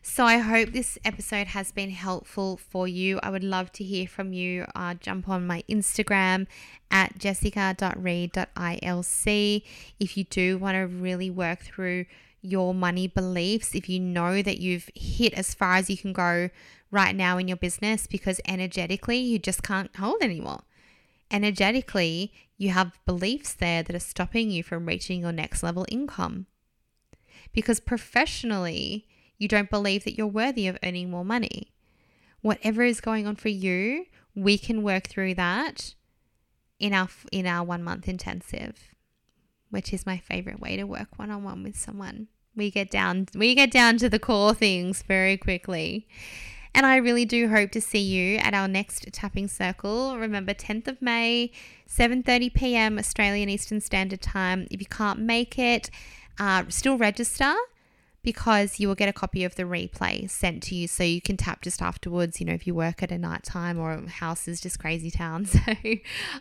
So, 0.02 0.24
I 0.24 0.38
hope 0.38 0.72
this 0.72 0.98
episode 1.04 1.48
has 1.48 1.72
been 1.72 1.90
helpful 1.90 2.56
for 2.56 2.88
you. 2.88 3.20
I 3.22 3.28
would 3.30 3.44
love 3.44 3.70
to 3.72 3.84
hear 3.84 4.06
from 4.06 4.32
you. 4.32 4.64
Uh, 4.74 4.94
jump 4.94 5.28
on 5.28 5.46
my 5.46 5.62
Instagram 5.68 6.46
at 6.90 7.18
jessica.read.ilc 7.18 9.62
if 10.00 10.16
you 10.16 10.24
do 10.24 10.56
want 10.58 10.76
to 10.76 10.86
really 10.86 11.28
work 11.30 11.60
through 11.60 12.06
your 12.40 12.72
money 12.72 13.08
beliefs. 13.08 13.74
If 13.74 13.90
you 13.90 14.00
know 14.00 14.40
that 14.40 14.58
you've 14.58 14.88
hit 14.94 15.34
as 15.34 15.52
far 15.54 15.74
as 15.74 15.90
you 15.90 15.98
can 15.98 16.14
go 16.14 16.48
right 16.90 17.14
now 17.14 17.36
in 17.36 17.46
your 17.46 17.58
business 17.58 18.06
because 18.06 18.40
energetically 18.48 19.18
you 19.18 19.38
just 19.38 19.62
can't 19.62 19.94
hold 19.94 20.22
anymore 20.22 20.62
energetically, 21.30 22.32
you 22.58 22.70
have 22.70 22.98
beliefs 23.06 23.54
there 23.54 23.82
that 23.82 23.94
are 23.94 24.00
stopping 24.00 24.50
you 24.50 24.62
from 24.62 24.86
reaching 24.86 25.20
your 25.20 25.32
next 25.32 25.62
level 25.62 25.86
income. 25.88 26.46
Because 27.52 27.80
professionally, 27.80 29.06
you 29.40 29.48
don't 29.48 29.70
believe 29.70 30.05
that 30.05 30.16
you're 30.16 30.26
worthy 30.26 30.68
of 30.68 30.79
earning 30.85 31.11
more 31.11 31.24
money. 31.24 31.72
Whatever 32.42 32.83
is 32.83 33.00
going 33.00 33.26
on 33.26 33.37
for 33.37 33.48
you, 33.48 34.05
we 34.37 34.59
can 34.59 34.83
work 34.83 35.09
through 35.09 35.35
that 35.35 35.94
in 36.79 36.92
our 36.92 37.09
in 37.33 37.46
our 37.46 37.64
1 37.64 37.83
month 37.83 38.07
intensive, 38.07 38.94
which 39.70 39.92
is 39.92 40.07
my 40.07 40.18
favorite 40.18 40.61
way 40.61 40.76
to 40.76 40.85
work 40.85 41.18
one 41.18 41.31
on 41.31 41.42
one 41.42 41.62
with 41.62 41.76
someone. 41.76 42.29
We 42.55 42.70
get 42.70 42.90
down 42.90 43.29
we 43.35 43.55
get 43.55 43.70
down 43.70 43.96
to 43.98 44.11
the 44.11 44.18
core 44.18 44.55
things 44.55 45.03
very 45.03 45.38
quickly. 45.38 46.07
And 46.74 46.87
I 46.87 46.96
really 46.96 47.24
do 47.24 47.48
hope 47.48 47.72
to 47.72 47.81
see 47.81 47.98
you 47.98 48.37
at 48.37 48.55
our 48.55 48.68
next 48.68 49.09
tapping 49.12 49.48
circle. 49.48 50.16
Remember 50.18 50.55
10th 50.55 50.87
of 50.87 51.03
May, 51.03 51.50
7:30 51.88 52.55
p.m. 52.55 52.98
Australian 52.98 53.48
Eastern 53.48 53.81
Standard 53.81 54.20
Time. 54.20 54.68
If 54.70 54.81
you 54.81 54.87
can't 54.87 55.18
make 55.18 55.59
it, 55.59 55.90
uh, 56.38 56.64
still 56.68 56.98
register 56.98 57.55
because 58.22 58.78
you 58.78 58.87
will 58.87 58.94
get 58.94 59.09
a 59.09 59.12
copy 59.12 59.44
of 59.44 59.54
the 59.54 59.62
replay 59.62 60.28
sent 60.28 60.62
to 60.64 60.74
you 60.74 60.87
so 60.87 61.02
you 61.02 61.20
can 61.20 61.37
tap 61.37 61.62
just 61.62 61.80
afterwards, 61.80 62.40
you 62.40 62.46
know, 62.46 62.52
if 62.52 62.66
you 62.66 62.74
work 62.74 63.02
at 63.02 63.11
a 63.11 63.18
night 63.18 63.42
time 63.42 63.78
or 63.78 64.06
house 64.06 64.46
is 64.46 64.61
just 64.61 64.78
crazy 64.78 65.11
town. 65.11 65.46
So, 65.61 65.72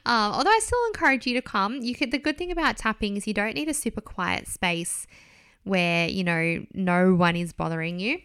um, 0.05 0.33
although 0.33 0.49
I 0.49 0.59
still 0.61 0.79
encourage 0.87 1.25
you 1.25 1.33
to 1.33 1.41
come, 1.41 1.81
you 1.81 1.95
could, 1.95 2.11
the 2.11 2.17
good 2.17 2.37
thing 2.37 2.51
about 2.51 2.77
tapping 2.77 3.17
is 3.17 3.27
you 3.27 3.33
don't 3.33 3.55
need 3.55 3.67
a 3.67 3.73
super 3.73 4.01
quiet 4.01 4.47
space 4.47 5.07
where, 5.63 6.07
you 6.07 6.23
know, 6.23 6.65
no 6.73 7.13
one 7.13 7.35
is 7.35 7.53
bothering 7.53 7.99
you. 7.99 8.19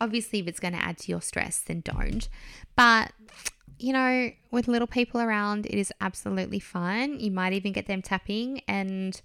Obviously, 0.00 0.40
if 0.40 0.46
it's 0.46 0.60
going 0.60 0.74
to 0.74 0.82
add 0.82 0.98
to 0.98 1.10
your 1.10 1.20
stress, 1.20 1.60
then 1.60 1.80
don't. 1.80 2.28
But 2.76 3.12
you 3.78 3.92
know, 3.92 4.30
with 4.50 4.68
little 4.68 4.86
people 4.86 5.20
around, 5.20 5.66
it 5.66 5.74
is 5.74 5.92
absolutely 6.00 6.58
fine. 6.58 7.20
You 7.20 7.30
might 7.30 7.52
even 7.52 7.72
get 7.72 7.86
them 7.86 8.02
tapping 8.02 8.62
and 8.66 9.20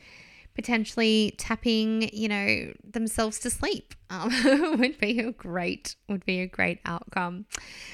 potentially 0.55 1.33
tapping, 1.37 2.09
you 2.13 2.27
know, 2.27 2.73
themselves 2.83 3.39
to 3.39 3.49
sleep. 3.49 3.93
Um, 4.09 4.31
would 4.79 4.99
be 4.99 5.19
a 5.19 5.31
great 5.31 5.95
would 6.07 6.25
be 6.25 6.39
a 6.39 6.47
great 6.47 6.79
outcome. 6.85 7.45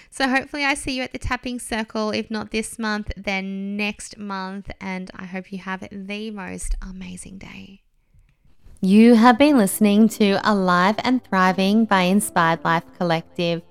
So 0.10 0.28
hopefully, 0.28 0.66
I 0.66 0.74
see 0.74 0.92
you 0.98 1.04
at 1.04 1.14
the 1.14 1.20
tapping 1.20 1.60
circle. 1.60 2.12
If 2.12 2.30
not 2.30 2.52
this 2.52 2.78
month, 2.78 3.12
then 3.16 3.78
next 3.78 4.18
month. 4.18 4.70
And 4.82 5.10
I 5.16 5.26
hope 5.26 5.52
you 5.52 5.60
have 5.60 5.88
the 5.92 6.32
most 6.32 6.76
amazing 6.82 7.38
day. 7.38 7.82
You 8.82 9.16
have 9.16 9.38
been 9.38 9.58
listening 9.58 10.08
to 10.10 10.40
Alive 10.50 10.96
and 11.00 11.22
Thriving 11.24 11.84
by 11.84 12.04
Inspired 12.04 12.64
Life 12.64 12.86
Collective. 12.98 13.62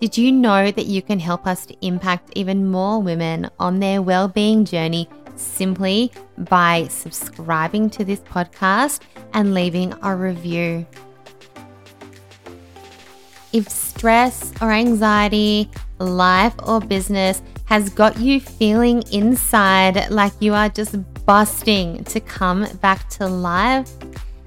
Did 0.00 0.16
you 0.16 0.32
know 0.32 0.70
that 0.70 0.86
you 0.86 1.02
can 1.02 1.18
help 1.18 1.46
us 1.46 1.66
to 1.66 1.86
impact 1.86 2.30
even 2.34 2.70
more 2.70 3.02
women 3.02 3.50
on 3.58 3.80
their 3.80 4.00
well-being 4.00 4.64
journey 4.64 5.08
simply 5.38 6.12
by 6.36 6.86
subscribing 6.88 7.90
to 7.90 8.04
this 8.04 8.20
podcast 8.20 9.00
and 9.32 9.54
leaving 9.54 9.94
a 10.02 10.14
review? 10.14 10.86
If 13.52 13.68
stress 13.68 14.52
or 14.60 14.72
anxiety, 14.72 15.70
life 15.98 16.54
or 16.66 16.80
business 16.80 17.42
has 17.64 17.90
got 17.90 18.18
you 18.18 18.40
feeling 18.40 19.02
inside 19.12 20.10
like 20.10 20.32
you 20.40 20.54
are 20.54 20.68
just 20.68 20.96
busting 21.24 22.04
to 22.04 22.20
come 22.20 22.66
back 22.80 23.08
to 23.10 23.26
life, 23.26 23.90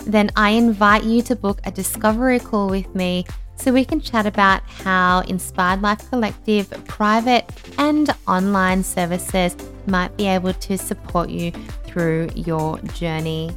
then 0.05 0.31
I 0.35 0.51
invite 0.51 1.03
you 1.03 1.21
to 1.23 1.35
book 1.35 1.61
a 1.65 1.71
discovery 1.71 2.39
call 2.39 2.69
with 2.69 2.93
me 2.95 3.25
so 3.61 3.71
we 3.71 3.85
can 3.85 4.01
chat 4.01 4.25
about 4.25 4.63
how 4.63 5.19
Inspired 5.21 5.83
Life 5.83 6.09
Collective 6.09 6.69
private 6.87 7.45
and 7.77 8.09
online 8.27 8.83
services 8.83 9.55
might 9.85 10.15
be 10.17 10.25
able 10.25 10.53
to 10.53 10.77
support 10.77 11.29
you 11.29 11.51
through 11.85 12.29
your 12.35 12.79
journey. 12.95 13.51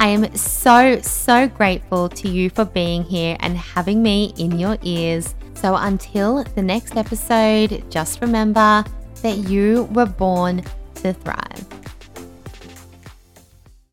I 0.00 0.08
am 0.08 0.34
so, 0.34 1.00
so 1.00 1.46
grateful 1.46 2.08
to 2.08 2.28
you 2.28 2.50
for 2.50 2.64
being 2.64 3.04
here 3.04 3.36
and 3.40 3.56
having 3.56 4.02
me 4.02 4.32
in 4.38 4.58
your 4.58 4.76
ears. 4.82 5.36
So 5.54 5.76
until 5.76 6.42
the 6.42 6.62
next 6.62 6.96
episode, 6.96 7.84
just 7.90 8.20
remember 8.20 8.84
that 9.22 9.36
you 9.48 9.84
were 9.92 10.06
born 10.06 10.64
to 10.96 11.12
thrive. 11.12 11.77